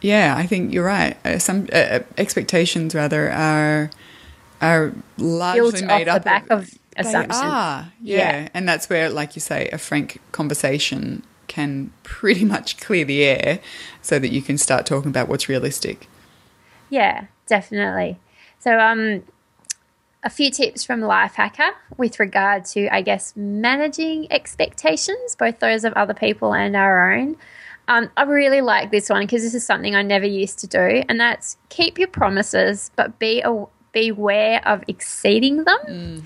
yeah, 0.00 0.34
I 0.36 0.46
think 0.46 0.72
you're 0.72 0.84
right. 0.84 1.16
Some 1.40 1.68
uh, 1.72 1.76
uh 1.76 2.00
expectations 2.16 2.94
rather 2.94 3.30
are, 3.30 3.90
are 4.60 4.92
largely 5.18 5.70
Built 5.72 5.84
made 5.84 6.08
off 6.08 6.16
up 6.16 6.22
the 6.22 6.24
back 6.24 6.50
of, 6.50 6.62
of 6.62 6.78
assumption. 6.96 7.40
They 7.40 7.46
are, 7.46 7.92
yeah. 8.00 8.16
yeah. 8.16 8.48
And 8.54 8.68
that's 8.68 8.88
where, 8.88 9.10
like 9.10 9.36
you 9.36 9.40
say, 9.40 9.68
a 9.72 9.78
frank 9.78 10.20
conversation 10.32 11.22
can 11.48 11.92
pretty 12.04 12.44
much 12.44 12.78
clear 12.78 13.04
the 13.04 13.24
air 13.24 13.60
so 14.02 14.18
that 14.18 14.28
you 14.28 14.40
can 14.40 14.56
start 14.56 14.86
talking 14.86 15.10
about 15.10 15.28
what's 15.28 15.48
realistic. 15.48 16.08
Yeah, 16.88 17.26
definitely. 17.46 18.18
So, 18.58 18.78
um, 18.78 19.22
a 20.22 20.30
few 20.30 20.50
tips 20.50 20.84
from 20.84 21.00
Lifehacker 21.00 21.70
with 21.96 22.20
regard 22.20 22.64
to, 22.66 22.94
I 22.94 23.02
guess, 23.02 23.34
managing 23.36 24.30
expectations, 24.30 25.34
both 25.36 25.60
those 25.60 25.84
of 25.84 25.92
other 25.94 26.14
people 26.14 26.54
and 26.54 26.76
our 26.76 27.12
own. 27.12 27.36
Um, 27.88 28.10
I 28.16 28.22
really 28.22 28.60
like 28.60 28.90
this 28.90 29.08
one 29.08 29.22
because 29.22 29.42
this 29.42 29.54
is 29.54 29.66
something 29.66 29.94
I 29.94 30.02
never 30.02 30.26
used 30.26 30.58
to 30.60 30.66
do, 30.66 31.02
and 31.08 31.18
that's 31.18 31.56
keep 31.70 31.98
your 31.98 32.08
promises, 32.08 32.90
but 32.94 33.18
be 33.18 33.40
a, 33.40 33.66
beware 33.92 34.66
of 34.66 34.84
exceeding 34.86 35.64
them. 35.64 35.78
Mm. 35.88 36.22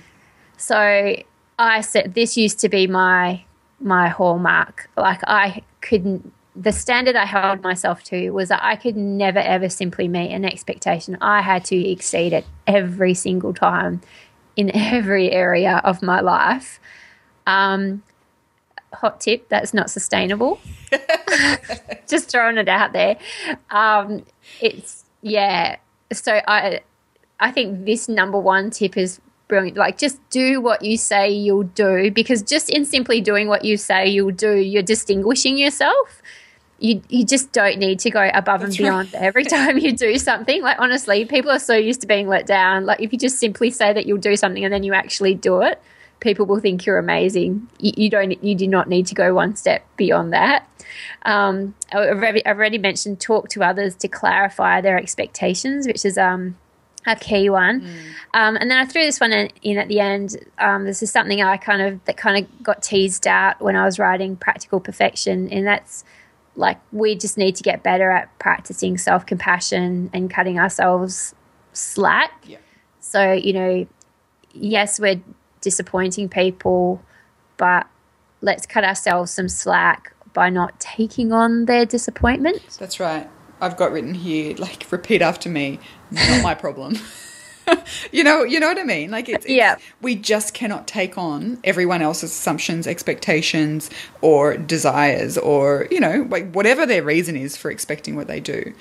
So 0.57 1.17
I 1.59 1.81
said 1.81 2.15
this 2.15 2.37
used 2.37 2.59
to 2.61 2.69
be 2.69 2.87
my 2.87 3.45
my 3.81 4.09
hallmark. 4.09 4.91
Like 4.97 5.21
I 5.27 5.63
couldn't 5.81 6.33
the 6.57 6.73
standard 6.73 7.17
I 7.17 7.25
held 7.25 7.63
myself 7.63 8.03
to 8.05 8.31
was 8.31 8.49
that 8.49 8.61
I 8.63 8.77
could 8.77 8.97
never 8.97 9.39
ever 9.39 9.69
simply 9.69 10.09
meet 10.09 10.33
an 10.33 10.45
expectation. 10.45 11.17
I 11.21 11.41
had 11.43 11.65
to 11.67 11.77
exceed 11.77 12.33
it 12.33 12.47
every 12.67 13.15
single 13.15 13.53
time 13.53 14.01
in 14.57 14.71
every 14.75 15.31
area 15.31 15.81
of 15.85 16.03
my 16.03 16.21
life. 16.21 16.81
Um, 17.47 18.03
hot 18.93 19.21
tip 19.21 19.49
that's 19.49 19.75
not 19.75 19.91
sustainable. 19.91 20.61
Just 22.09 22.31
throwing 22.31 22.59
it 22.59 22.69
out 22.69 22.93
there. 22.93 23.17
Um, 23.71 24.25
it's 24.61 25.05
yeah. 25.23 25.77
So 26.13 26.41
I 26.47 26.81
I 27.41 27.51
think 27.51 27.85
this 27.85 28.09
number 28.09 28.39
one 28.39 28.71
tip 28.71 28.97
is 28.97 29.21
brilliant. 29.49 29.77
Like, 29.77 29.99
just 29.99 30.19
do 30.31 30.61
what 30.61 30.83
you 30.83 30.97
say 30.97 31.31
you'll 31.31 31.65
do 31.65 32.11
because 32.11 32.43
just 32.43 32.71
in 32.71 32.85
simply 32.85 33.21
doing 33.21 33.49
what 33.49 33.65
you 33.65 33.77
say 33.77 34.09
you'll 34.09 34.31
do, 34.31 34.57
you're 34.57 34.83
distinguishing 34.83 35.59
yourself. 35.59 36.23
You, 36.79 37.03
you 37.09 37.25
just 37.25 37.53
don't 37.53 37.79
need 37.79 38.01
to 38.01 38.11
go 38.11 38.31
above 38.35 38.61
That's 38.61 38.77
and 38.77 38.79
beyond 38.79 39.15
right. 39.15 39.23
every 39.23 39.45
time 39.45 39.79
you 39.79 39.97
do 39.97 40.19
something. 40.19 40.61
Like, 40.63 40.79
honestly, 40.79 41.25
people 41.25 41.51
are 41.51 41.59
so 41.59 41.75
used 41.75 42.01
to 42.03 42.07
being 42.07 42.29
let 42.29 42.47
down. 42.47 42.85
Like, 42.85 43.01
if 43.01 43.13
you 43.13 43.19
just 43.19 43.39
simply 43.39 43.71
say 43.71 43.93
that 43.93 44.07
you'll 44.07 44.19
do 44.19 44.37
something 44.37 44.65
and 44.65 44.73
then 44.73 44.83
you 44.83 44.93
actually 44.93 45.35
do 45.35 45.63
it, 45.63 45.81
people 46.21 46.47
will 46.47 46.61
think 46.61 46.85
you're 46.85 46.99
amazing. 46.99 47.69
You, 47.79 47.93
you 47.97 48.11
don't, 48.11 48.43
you 48.43 48.55
do 48.55 48.67
not 48.67 48.89
need 48.89 49.07
to 49.07 49.15
go 49.15 49.35
one 49.35 49.57
step 49.57 49.87
beyond 49.97 50.33
that. 50.33 50.69
Um, 51.23 51.75
I've, 51.93 52.19
already, 52.19 52.45
I've 52.45 52.57
already 52.57 52.79
mentioned 52.79 53.21
talk 53.21 53.49
to 53.51 53.63
others 53.63 53.95
to 53.97 54.09
clarify 54.09 54.81
their 54.81 54.99
expectations, 54.99 55.87
which 55.87 56.05
is 56.05 56.19
um, 56.19 56.57
a 57.07 57.17
key 57.17 57.51
one. 57.51 57.83
Mm. 57.83 57.97
Um, 58.35 58.57
and 58.57 58.71
then 58.71 58.79
I 58.79 58.85
threw 58.85 59.03
this 59.03 59.21
one 59.21 59.33
in, 59.33 59.51
in 59.63 59.79
at 59.79 59.89
the 59.89 60.01
end. 60.01 60.37
Um, 60.59 60.85
this 60.85 61.03
is 61.03 61.11
something 61.11 61.43
I 61.43 61.57
kind 61.57 61.83
of 61.83 62.05
that 62.05 62.17
kind 62.17 62.45
of 62.45 62.63
got 62.63 62.83
teased 62.83 63.27
out 63.27 63.61
when 63.61 63.77
I 63.77 63.85
was 63.85 63.99
writing 63.99 64.37
Practical 64.37 64.81
Perfection, 64.81 65.49
and 65.51 65.67
that's 65.67 66.05
like 66.57 66.79
we 66.93 67.15
just 67.15 67.37
need 67.37 67.57
to 67.57 67.63
get 67.63 67.83
better 67.83 68.11
at 68.11 68.37
practicing 68.39 68.99
self 68.99 69.27
compassion 69.27 70.11
and 70.13 70.31
cutting 70.31 70.59
ourselves 70.59 71.35
slack. 71.73 72.33
Yeah. 72.47 72.59
So 73.01 73.33
you 73.33 73.53
know, 73.53 73.87
yes, 74.53 75.01
we're 75.01 75.21
disappointing 75.61 76.29
people, 76.29 77.03
but 77.57 77.87
let's 78.41 78.67
cut 78.67 78.85
ourselves 78.85 79.31
some 79.31 79.49
slack 79.49 80.15
by 80.33 80.51
not 80.51 80.79
taking 80.81 81.33
on 81.33 81.65
their 81.65 81.87
disappointment. 81.87 82.61
That's 82.79 83.01
right. 83.01 83.29
I've 83.61 83.77
got 83.77 83.93
written 83.93 84.15
here, 84.15 84.55
like, 84.57 84.91
repeat 84.91 85.23
after 85.23 85.49
me, 85.49 85.79
not 86.11 86.43
my 86.43 86.55
problem. 86.55 86.99
you 88.13 88.25
know, 88.25 88.43
you 88.45 88.61
know 88.61 88.69
what 88.69 88.79
I 88.79 88.85
mean? 88.85 89.11
Like, 89.11 89.29
it's, 89.29 89.45
it's, 89.45 89.55
yeah. 89.55 89.77
we 90.01 90.15
just 90.15 90.55
cannot 90.55 90.87
take 90.87 91.17
on 91.19 91.59
everyone 91.65 92.03
else's 92.03 92.31
assumptions, 92.31 92.87
expectations, 92.87 93.91
or 94.21 94.57
desires, 94.57 95.39
or 95.39 95.89
you 95.91 96.01
know, 96.01 96.27
like 96.29 96.53
whatever 96.53 96.87
their 96.87 97.03
reason 97.03 97.37
is 97.37 97.57
for 97.57 97.71
expecting 97.71 98.17
what 98.17 98.27
they 98.27 98.41
do. 98.41 98.75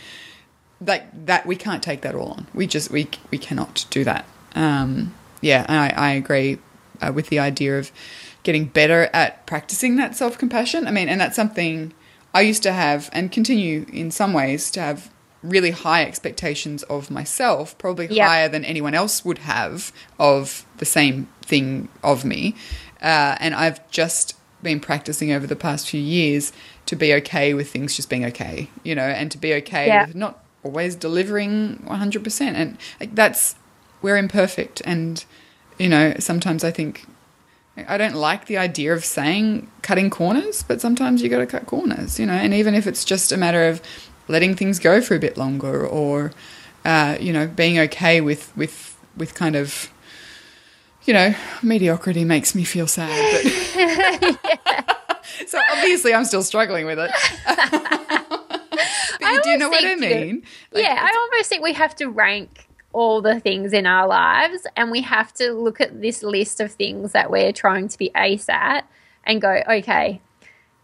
Like 0.82 1.26
that, 1.26 1.46
we 1.46 1.56
can't 1.56 1.82
take 1.82 2.02
that 2.02 2.15
all 2.15 2.30
on. 2.30 2.48
We 2.54 2.67
just 2.67 2.91
we 2.91 3.10
we 3.32 3.38
cannot 3.38 3.86
do 3.89 4.04
that. 4.04 4.26
Um, 4.56 5.13
yeah, 5.41 5.65
I, 5.67 5.89
I 5.89 6.12
agree 6.12 6.60
uh, 7.02 7.12
with 7.13 7.28
the 7.28 7.39
idea 7.39 7.78
of 7.78 7.91
getting 8.43 8.65
better 8.65 9.10
at 9.13 9.46
practicing 9.46 9.96
that 9.98 10.15
self 10.15 10.38
compassion. 10.38 10.88
I 10.88 10.91
mean, 10.91 11.10
and 11.10 11.19
that's 11.19 11.36
something 11.36 11.93
I 12.34 12.41
used 12.41 12.63
to 12.63 12.74
have 12.74 13.10
and 13.13 13.32
continue 13.32 13.86
in 13.91 14.12
some 14.12 14.34
ways 14.34 14.72
to 14.72 14.82
have 14.82 15.10
really 15.43 15.71
high 15.71 16.03
expectations 16.03 16.84
of 16.84 17.12
myself, 17.12 17.77
probably 17.77 18.08
yep. 18.08 18.27
higher 18.27 18.49
than 18.49 18.65
anyone 18.65 18.93
else 18.93 19.23
would 19.25 19.39
have 19.39 19.91
of 20.17 20.65
the 20.77 20.86
same 20.86 21.27
thing 21.41 21.89
of 22.03 22.25
me. 22.25 22.56
Uh, 23.01 23.36
and 23.39 23.53
I've 23.53 23.89
just 23.91 24.36
been 24.63 24.79
practicing 24.79 25.32
over 25.32 25.45
the 25.45 25.56
past 25.56 25.89
few 25.89 25.99
years 25.99 26.53
to 26.86 26.95
be 26.95 27.13
okay 27.15 27.53
with 27.53 27.69
things 27.69 27.95
just 27.95 28.10
being 28.10 28.25
okay, 28.25 28.69
you 28.84 28.95
know, 28.95 29.03
and 29.03 29.29
to 29.32 29.38
be 29.38 29.53
okay 29.56 29.88
yep. 29.88 30.08
with 30.08 30.15
not 30.15 30.43
always 30.63 30.95
delivering 30.95 31.84
100%. 31.86 32.41
And 32.41 32.77
like, 32.99 33.13
that's, 33.13 33.56
we're 34.01 34.17
imperfect. 34.17 34.82
And, 34.86 35.23
you 35.77 35.89
know, 35.89 36.13
sometimes 36.19 36.63
I 36.63 36.71
think 36.71 37.06
I 37.88 37.97
don't 37.97 38.15
like 38.15 38.45
the 38.45 38.58
idea 38.58 38.93
of 38.93 39.03
saying 39.03 39.69
cutting 39.82 40.10
corners, 40.10 40.63
but 40.63 40.79
sometimes 40.79 41.23
you 41.23 41.29
got 41.29 41.39
to 41.39 41.47
cut 41.47 41.65
corners, 41.65 42.19
you 42.19 42.25
know. 42.25 42.34
And 42.34 42.53
even 42.53 42.75
if 42.75 42.86
it's 42.86 43.03
just 43.03 43.32
a 43.32 43.38
matter 43.38 43.67
of 43.67 43.82
letting 44.27 44.55
things 44.55 44.79
go 44.79 45.01
for 45.01 45.15
a 45.15 45.19
bit 45.19 45.38
longer, 45.38 45.86
or 45.86 46.31
uh, 46.86 47.17
you 47.19 47.33
know, 47.33 47.47
being 47.47 47.79
okay 47.79 48.21
with 48.21 48.55
with 48.55 48.97
with 49.15 49.33
kind 49.36 49.55
of 49.55 49.89
you 51.05 51.13
know, 51.13 51.36
mediocrity 51.62 52.23
makes 52.23 52.55
me 52.55 52.63
feel 52.63 52.88
sad. 52.88 53.09
But 53.33 54.97
so 55.47 55.59
obviously, 55.71 56.13
I'm 56.13 56.25
still 56.25 56.43
struggling 56.43 56.86
with 56.86 56.97
it. 56.97 57.12
do 59.43 59.49
you 59.49 59.57
know 59.57 59.69
what 59.69 59.83
I 59.83 59.95
mean? 59.95 60.43
Like, 60.71 60.83
yeah, 60.83 60.97
I 60.99 61.15
almost 61.15 61.49
think 61.49 61.63
we 61.63 61.73
have 61.73 61.95
to 61.97 62.07
rank 62.07 62.67
all 62.93 63.21
the 63.21 63.39
things 63.39 63.73
in 63.73 63.86
our 63.86 64.07
lives 64.07 64.67
and 64.75 64.91
we 64.91 65.01
have 65.01 65.33
to 65.33 65.51
look 65.51 65.81
at 65.81 65.99
this 66.01 66.21
list 66.21 66.59
of 66.59 66.71
things 66.71 67.12
that 67.12 67.31
we're 67.31 67.51
trying 67.51 67.88
to 67.88 67.97
be 67.97 68.12
ace 68.15 68.47
at 68.49 68.88
and 69.23 69.41
go, 69.41 69.62
okay, 69.67 70.21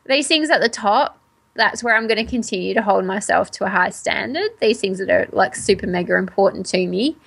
these 0.08 0.28
things 0.28 0.50
at 0.50 0.60
the 0.60 0.70
top, 0.70 1.19
that's 1.60 1.84
where 1.84 1.96
I'm 1.96 2.08
going 2.08 2.26
to 2.26 2.30
continue 2.30 2.74
to 2.74 2.82
hold 2.82 3.04
myself 3.06 3.52
to 3.52 3.66
a 3.66 3.70
high 3.70 3.90
standard. 3.90 4.50
These 4.62 4.80
things 4.80 4.98
that 5.00 5.10
are 5.10 5.28
like 5.34 5.56
super 5.56 5.86
mega 5.86 6.16
important 6.16 6.66
to 6.68 6.88
me. 6.88 7.18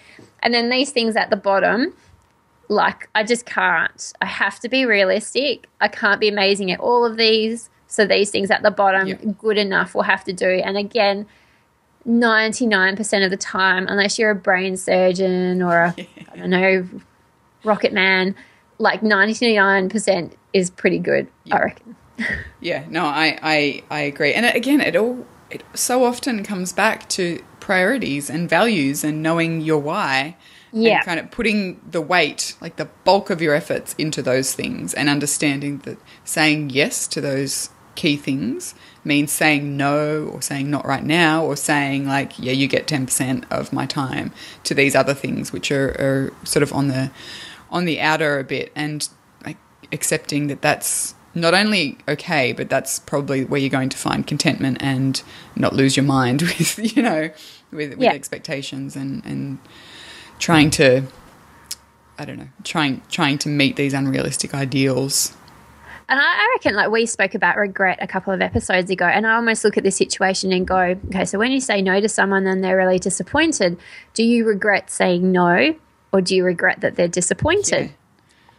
And 0.43 0.55
then 0.55 0.71
these 0.71 0.91
things 0.91 1.17
at 1.17 1.29
the 1.29 1.37
bottom, 1.37 1.95
like 2.69 3.11
I 3.15 3.25
just 3.25 3.45
can't. 3.45 4.13
I 4.23 4.27
have 4.27 4.59
to 4.61 4.71
be 4.71 4.87
realistic. 4.87 5.69
I 5.83 5.89
can't 5.89 6.19
be 6.19 6.29
amazing 6.29 6.71
at 6.71 6.81
all 6.81 7.05
of 7.05 7.19
these. 7.19 7.69
So 7.89 8.07
these 8.07 8.31
things 8.31 8.51
at 8.51 8.63
the 8.63 8.71
bottom, 8.71 9.07
yeah. 9.07 9.17
good 9.39 9.59
enough, 9.59 9.95
will 9.95 10.03
have 10.03 10.25
to 10.25 10.33
do. 10.33 10.49
And 10.49 10.79
again, 10.79 11.27
99% 12.09 13.25
of 13.25 13.31
the 13.31 13.37
time, 13.37 13.87
unless 13.87 14.19
you're 14.19 14.31
a 14.31 14.35
brain 14.35 14.79
surgeon 14.79 15.63
or 15.63 15.83
a, 15.83 15.95
I 16.33 16.37
don't 16.37 16.51
know, 16.51 16.89
rocket 17.65 17.93
man, 17.93 18.35
like 18.79 19.03
99% 19.03 20.33
is 20.55 20.71
pretty 20.71 20.99
good, 20.99 21.29
yeah. 21.45 21.57
I 21.57 21.61
reckon. 21.65 21.97
yeah, 22.61 22.85
no, 22.89 23.05
I, 23.05 23.39
I, 23.43 23.83
I 23.91 24.01
agree. 24.01 24.33
And 24.33 24.47
again, 24.47 24.81
it 24.81 24.97
all, 24.97 25.27
it 25.51 25.63
so 25.75 26.05
often 26.05 26.43
comes 26.45 26.73
back 26.73 27.09
to 27.11 27.43
priorities 27.61 28.29
and 28.29 28.49
values 28.49 29.05
and 29.05 29.23
knowing 29.23 29.61
your 29.61 29.79
why. 29.79 30.37
Yeah. 30.73 30.97
And 30.97 31.05
kind 31.05 31.21
of 31.21 31.31
putting 31.31 31.81
the 31.89 32.01
weight, 32.01 32.57
like 32.61 32.77
the 32.77 32.87
bulk 33.05 33.29
of 33.29 33.43
your 33.43 33.55
efforts 33.55 33.95
into 33.99 34.23
those 34.23 34.55
things 34.55 34.95
and 34.95 35.09
understanding 35.09 35.79
that 35.79 35.99
saying 36.25 36.71
yes 36.71 37.07
to 37.09 37.21
those 37.21 37.69
key 37.95 38.17
things 38.17 38.75
means 39.05 39.31
saying 39.31 39.77
no 39.77 40.25
or 40.33 40.41
saying 40.41 40.71
not 40.71 40.87
right 40.87 41.05
now 41.05 41.45
or 41.45 41.57
saying 41.57 42.07
like 42.07 42.39
yeah 42.39 42.53
you 42.53 42.67
get 42.67 42.87
10% 42.87 43.45
of 43.51 43.73
my 43.73 43.85
time 43.85 44.33
to 44.65 44.75
these 44.75 44.95
other 44.95 45.15
things 45.15 45.53
which 45.53 45.71
are, 45.71 45.89
are 45.99 46.33
sort 46.45 46.63
of 46.63 46.73
on 46.73 46.89
the 46.89 47.11
on 47.71 47.85
the 47.85 48.01
outer 48.01 48.39
a 48.39 48.45
bit 48.45 48.73
and 48.75 49.09
like 49.45 49.59
accepting 49.93 50.47
that 50.47 50.63
that's 50.63 51.15
not 51.35 51.55
only 51.55 51.99
okay 52.09 52.53
but 52.53 52.69
that's 52.69 52.99
probably 53.01 53.45
where 53.45 53.61
you're 53.61 53.71
going 53.71 53.89
to 53.89 53.97
find 53.97 54.27
contentment 54.27 54.79
and 54.81 55.23
not 55.57 55.73
lose 55.73 55.97
your 55.97 56.05
mind 56.05 56.43
with 56.59 56.97
you 56.97 57.03
know 57.03 57.31
with, 57.71 57.91
with 57.91 58.01
yeah. 58.01 58.13
expectations 58.13 58.97
and 58.97 59.25
and 59.25 59.59
trying 60.39 60.71
to 60.71 61.03
I 62.19 62.25
don't 62.25 62.39
know 62.39 62.49
trying 62.65 63.03
trying 63.11 63.39
to 63.39 63.49
meet 63.49 63.77
these 63.77 63.95
unrealistic 63.95 64.55
ideals 64.55 65.35
and 66.13 66.21
I, 66.21 66.55
reckon, 66.57 66.75
like 66.75 66.91
we 66.91 67.07
spoke 67.07 67.35
about 67.35 67.57
regret 67.57 67.99
a 68.03 68.07
couple 68.07 68.35
of 68.35 68.43
episodes 68.43 68.91
ago, 68.91 69.07
and 69.07 69.27
I 69.27 69.35
almost 69.35 69.65
look 69.65 69.79
at 69.79 69.83
this 69.83 69.97
situation 69.97 70.53
and 70.53 70.67
go, 70.67 70.95
okay, 71.07 71.25
so 71.25 71.39
when 71.39 71.53
you 71.53 71.61
say 71.61 71.81
no 71.81 72.03
to 72.03 72.09
someone 72.09 72.47
and 72.47 72.63
they're 72.63 72.77
really 72.77 72.99
disappointed, 72.99 73.79
do 74.13 74.23
you 74.23 74.45
regret 74.45 74.91
saying 74.91 75.33
no, 75.33 75.75
or 76.13 76.21
do 76.21 76.37
you 76.37 76.45
regret 76.45 76.83
that 76.83 76.97
they're 76.97 77.09
disappointed? 77.09 77.87
Yeah. 77.87 77.93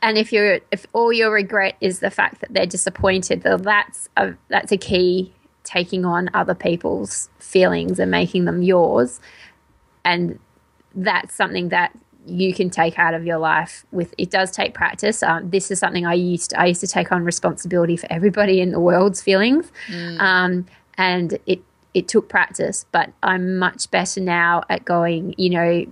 And 0.04 0.18
if 0.18 0.34
you're, 0.34 0.60
if 0.70 0.86
all 0.92 1.14
your 1.14 1.32
regret 1.32 1.78
is 1.80 2.00
the 2.00 2.12
fact 2.12 2.42
that 2.42 2.54
they're 2.54 2.68
disappointed, 2.68 3.42
then 3.42 3.62
that's 3.62 4.10
a 4.18 4.34
that's 4.50 4.72
a 4.74 4.78
key 4.78 5.34
taking 5.64 6.04
on 6.04 6.30
other 6.34 6.54
people's 6.54 7.30
feelings 7.40 8.00
and 8.00 8.12
making 8.12 8.44
them 8.44 8.62
yours, 8.62 9.22
and 10.04 10.38
that's 10.94 11.34
something 11.34 11.70
that 11.70 11.98
you 12.26 12.54
can 12.54 12.70
take 12.70 13.00
out 13.00 13.14
of 13.14 13.26
your 13.26 13.38
life 13.38 13.86
with 13.92 14.14
it 14.18 14.30
does 14.30 14.52
take 14.52 14.74
practice. 14.74 15.24
Um, 15.24 15.50
this 15.50 15.72
is 15.72 15.80
something 15.80 16.06
i 16.06 16.14
used 16.14 16.52
to, 16.52 16.60
i 16.60 16.66
used 16.68 16.82
to 16.82 16.88
take 16.88 17.12
on 17.12 17.24
responsibility 17.24 17.98
for 17.98 18.08
everybody 18.12 18.62
in 18.62 18.72
the 18.72 18.80
world's 18.80 19.22
feelings. 19.22 19.72
Mm. 19.88 20.20
um, 20.20 20.66
and 20.98 21.38
it 21.46 21.62
it 21.94 22.08
took 22.08 22.30
practice 22.30 22.86
but 22.92 23.12
i'm 23.24 23.58
much 23.58 23.92
better 23.92 24.22
now 24.22 24.64
at 24.70 24.86
going 24.86 25.36
you 25.38 25.50
know 25.50 25.86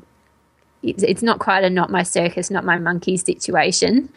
it's, 0.84 1.04
it's 1.04 1.22
not 1.22 1.40
quite 1.40 1.64
a 1.64 1.70
not 1.70 1.90
my 1.90 2.04
circus 2.04 2.50
not 2.50 2.64
my 2.64 2.78
monkey 2.78 3.18
situation 3.18 4.10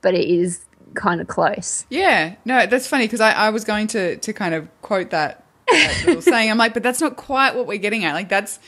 but 0.00 0.14
it 0.14 0.28
is 0.28 0.64
kind 0.94 1.20
of 1.20 1.26
close. 1.26 1.86
Yeah 1.90 2.36
no 2.44 2.66
that's 2.66 2.86
funny 2.86 3.06
because 3.06 3.20
I, 3.20 3.32
I 3.32 3.50
was 3.50 3.64
going 3.64 3.86
to 3.88 4.16
to 4.16 4.32
kind 4.32 4.54
of 4.54 4.68
quote 4.82 5.10
that, 5.10 5.44
that 5.70 6.22
saying. 6.22 6.50
I'm 6.50 6.58
like 6.58 6.74
but 6.74 6.82
that's 6.82 7.00
not 7.00 7.16
quite 7.16 7.54
what 7.54 7.66
we're 7.66 7.78
getting 7.78 8.04
at. 8.04 8.14
Like 8.14 8.28
that's 8.28 8.58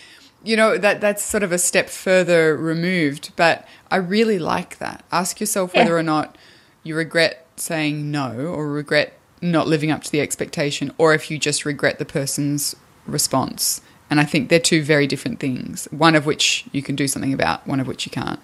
you 0.42 0.57
know 0.57 0.79
that 0.79 1.01
that's 1.01 1.25
sort 1.25 1.42
of 1.42 1.53
a 1.53 1.59
step 1.59 1.88
further 1.88 2.57
removed 2.57 3.33
but 3.37 3.66
i 3.90 3.97
really 3.97 4.38
like 4.38 4.79
that. 4.79 5.05
Ask 5.12 5.40
yourself 5.40 5.75
whether 5.75 5.90
yeah. 5.90 5.97
or 5.97 6.03
not 6.03 6.37
you 6.83 6.97
regret 6.97 7.47
saying 7.57 8.11
no 8.11 8.31
or 8.33 8.69
regret 8.69 9.14
not 9.42 9.66
living 9.66 9.90
up 9.90 10.03
to 10.03 10.11
the 10.11 10.21
expectation 10.21 10.92
or 10.99 11.14
if 11.14 11.31
you 11.31 11.38
just 11.38 11.64
regret 11.64 11.99
the 11.99 12.05
person's 12.05 12.75
response 13.07 13.81
and 14.11 14.21
i 14.21 14.25
think 14.25 14.49
they're 14.49 14.59
two 14.59 14.83
very 14.83 15.07
different 15.07 15.40
things 15.40 15.87
one 15.90 16.14
of 16.14 16.27
which 16.27 16.64
you 16.73 16.83
can 16.83 16.97
do 16.97 17.07
something 17.09 17.33
about 17.33 17.66
one 17.66 17.81
of 17.81 17.87
which 17.87 18.07
you 18.07 18.12
can't 18.12 18.40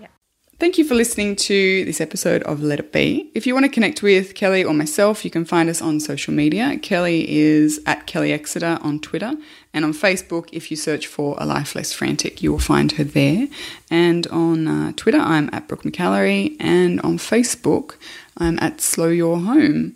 Yeah. 0.00 0.08
Thank 0.58 0.78
you 0.78 0.84
for 0.84 0.94
listening 0.94 1.36
to 1.36 1.84
this 1.84 2.00
episode 2.00 2.42
of 2.44 2.62
Let 2.62 2.78
It 2.80 2.90
Be. 2.90 3.30
If 3.34 3.46
you 3.46 3.52
want 3.52 3.66
to 3.66 3.70
connect 3.70 4.02
with 4.02 4.34
Kelly 4.34 4.64
or 4.64 4.72
myself, 4.72 5.22
you 5.22 5.30
can 5.30 5.44
find 5.44 5.68
us 5.68 5.82
on 5.82 6.00
social 6.00 6.32
media. 6.32 6.78
Kelly 6.78 7.28
is 7.28 7.78
at 7.84 8.06
Kelly 8.06 8.32
Exeter 8.32 8.78
on 8.80 8.98
Twitter, 9.00 9.34
and 9.74 9.84
on 9.84 9.92
Facebook, 9.92 10.48
if 10.52 10.70
you 10.70 10.76
search 10.76 11.06
for 11.06 11.36
A 11.38 11.44
Life 11.44 11.74
Less 11.74 11.92
Frantic, 11.92 12.42
you 12.42 12.50
will 12.52 12.58
find 12.58 12.92
her 12.92 13.04
there. 13.04 13.48
And 13.90 14.26
on 14.28 14.66
uh, 14.66 14.92
Twitter, 14.96 15.18
I'm 15.18 15.50
at 15.52 15.68
Brooke 15.68 15.82
McAlary, 15.82 16.56
and 16.58 17.02
on 17.02 17.18
Facebook, 17.18 17.96
I'm 18.38 18.58
at 18.60 18.80
Slow 18.80 19.08
Your 19.08 19.38
Home. 19.40 19.94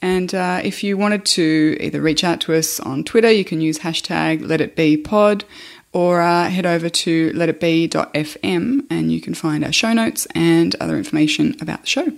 And 0.00 0.34
uh, 0.34 0.60
if 0.62 0.84
you 0.84 0.96
wanted 0.96 1.24
to 1.26 1.76
either 1.80 2.00
reach 2.00 2.22
out 2.22 2.40
to 2.42 2.54
us 2.54 2.78
on 2.80 3.04
Twitter, 3.04 3.30
you 3.30 3.44
can 3.44 3.60
use 3.60 3.80
hashtag 3.80 4.46
Let 4.46 4.60
It 4.60 4.76
Be 4.76 4.96
Pod 4.96 5.44
or 5.92 6.20
uh, 6.20 6.48
head 6.48 6.66
over 6.66 6.88
to 6.88 7.32
letitbe.fm 7.32 8.86
and 8.90 9.12
you 9.12 9.20
can 9.20 9.34
find 9.34 9.64
our 9.64 9.72
show 9.72 9.92
notes 9.92 10.26
and 10.34 10.74
other 10.76 10.96
information 10.96 11.56
about 11.60 11.80
the 11.82 11.86
show. 11.86 12.12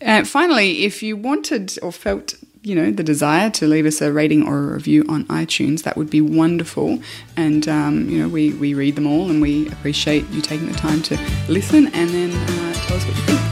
And 0.00 0.28
finally, 0.28 0.84
if 0.84 1.02
you 1.02 1.16
wanted 1.16 1.78
or 1.82 1.92
felt 1.92 2.34
you 2.62 2.76
know 2.76 2.92
the 2.92 3.02
desire 3.02 3.50
to 3.50 3.66
leave 3.66 3.86
us 3.86 4.00
a 4.00 4.12
rating 4.12 4.46
or 4.46 4.56
a 4.56 4.74
review 4.74 5.04
on 5.08 5.24
iTunes, 5.24 5.82
that 5.82 5.96
would 5.96 6.10
be 6.10 6.20
wonderful. 6.20 7.00
And 7.36 7.68
um, 7.68 8.08
you 8.08 8.18
know 8.20 8.28
we, 8.28 8.52
we 8.54 8.74
read 8.74 8.94
them 8.94 9.06
all 9.06 9.30
and 9.30 9.42
we 9.42 9.68
appreciate 9.68 10.28
you 10.30 10.40
taking 10.40 10.68
the 10.68 10.74
time 10.74 11.02
to 11.02 11.18
listen 11.48 11.88
and 11.88 12.10
then 12.10 12.30
uh, 12.30 12.74
tell 12.74 12.96
us 12.96 13.04
what 13.04 13.16
you 13.16 13.22
think. 13.22 13.51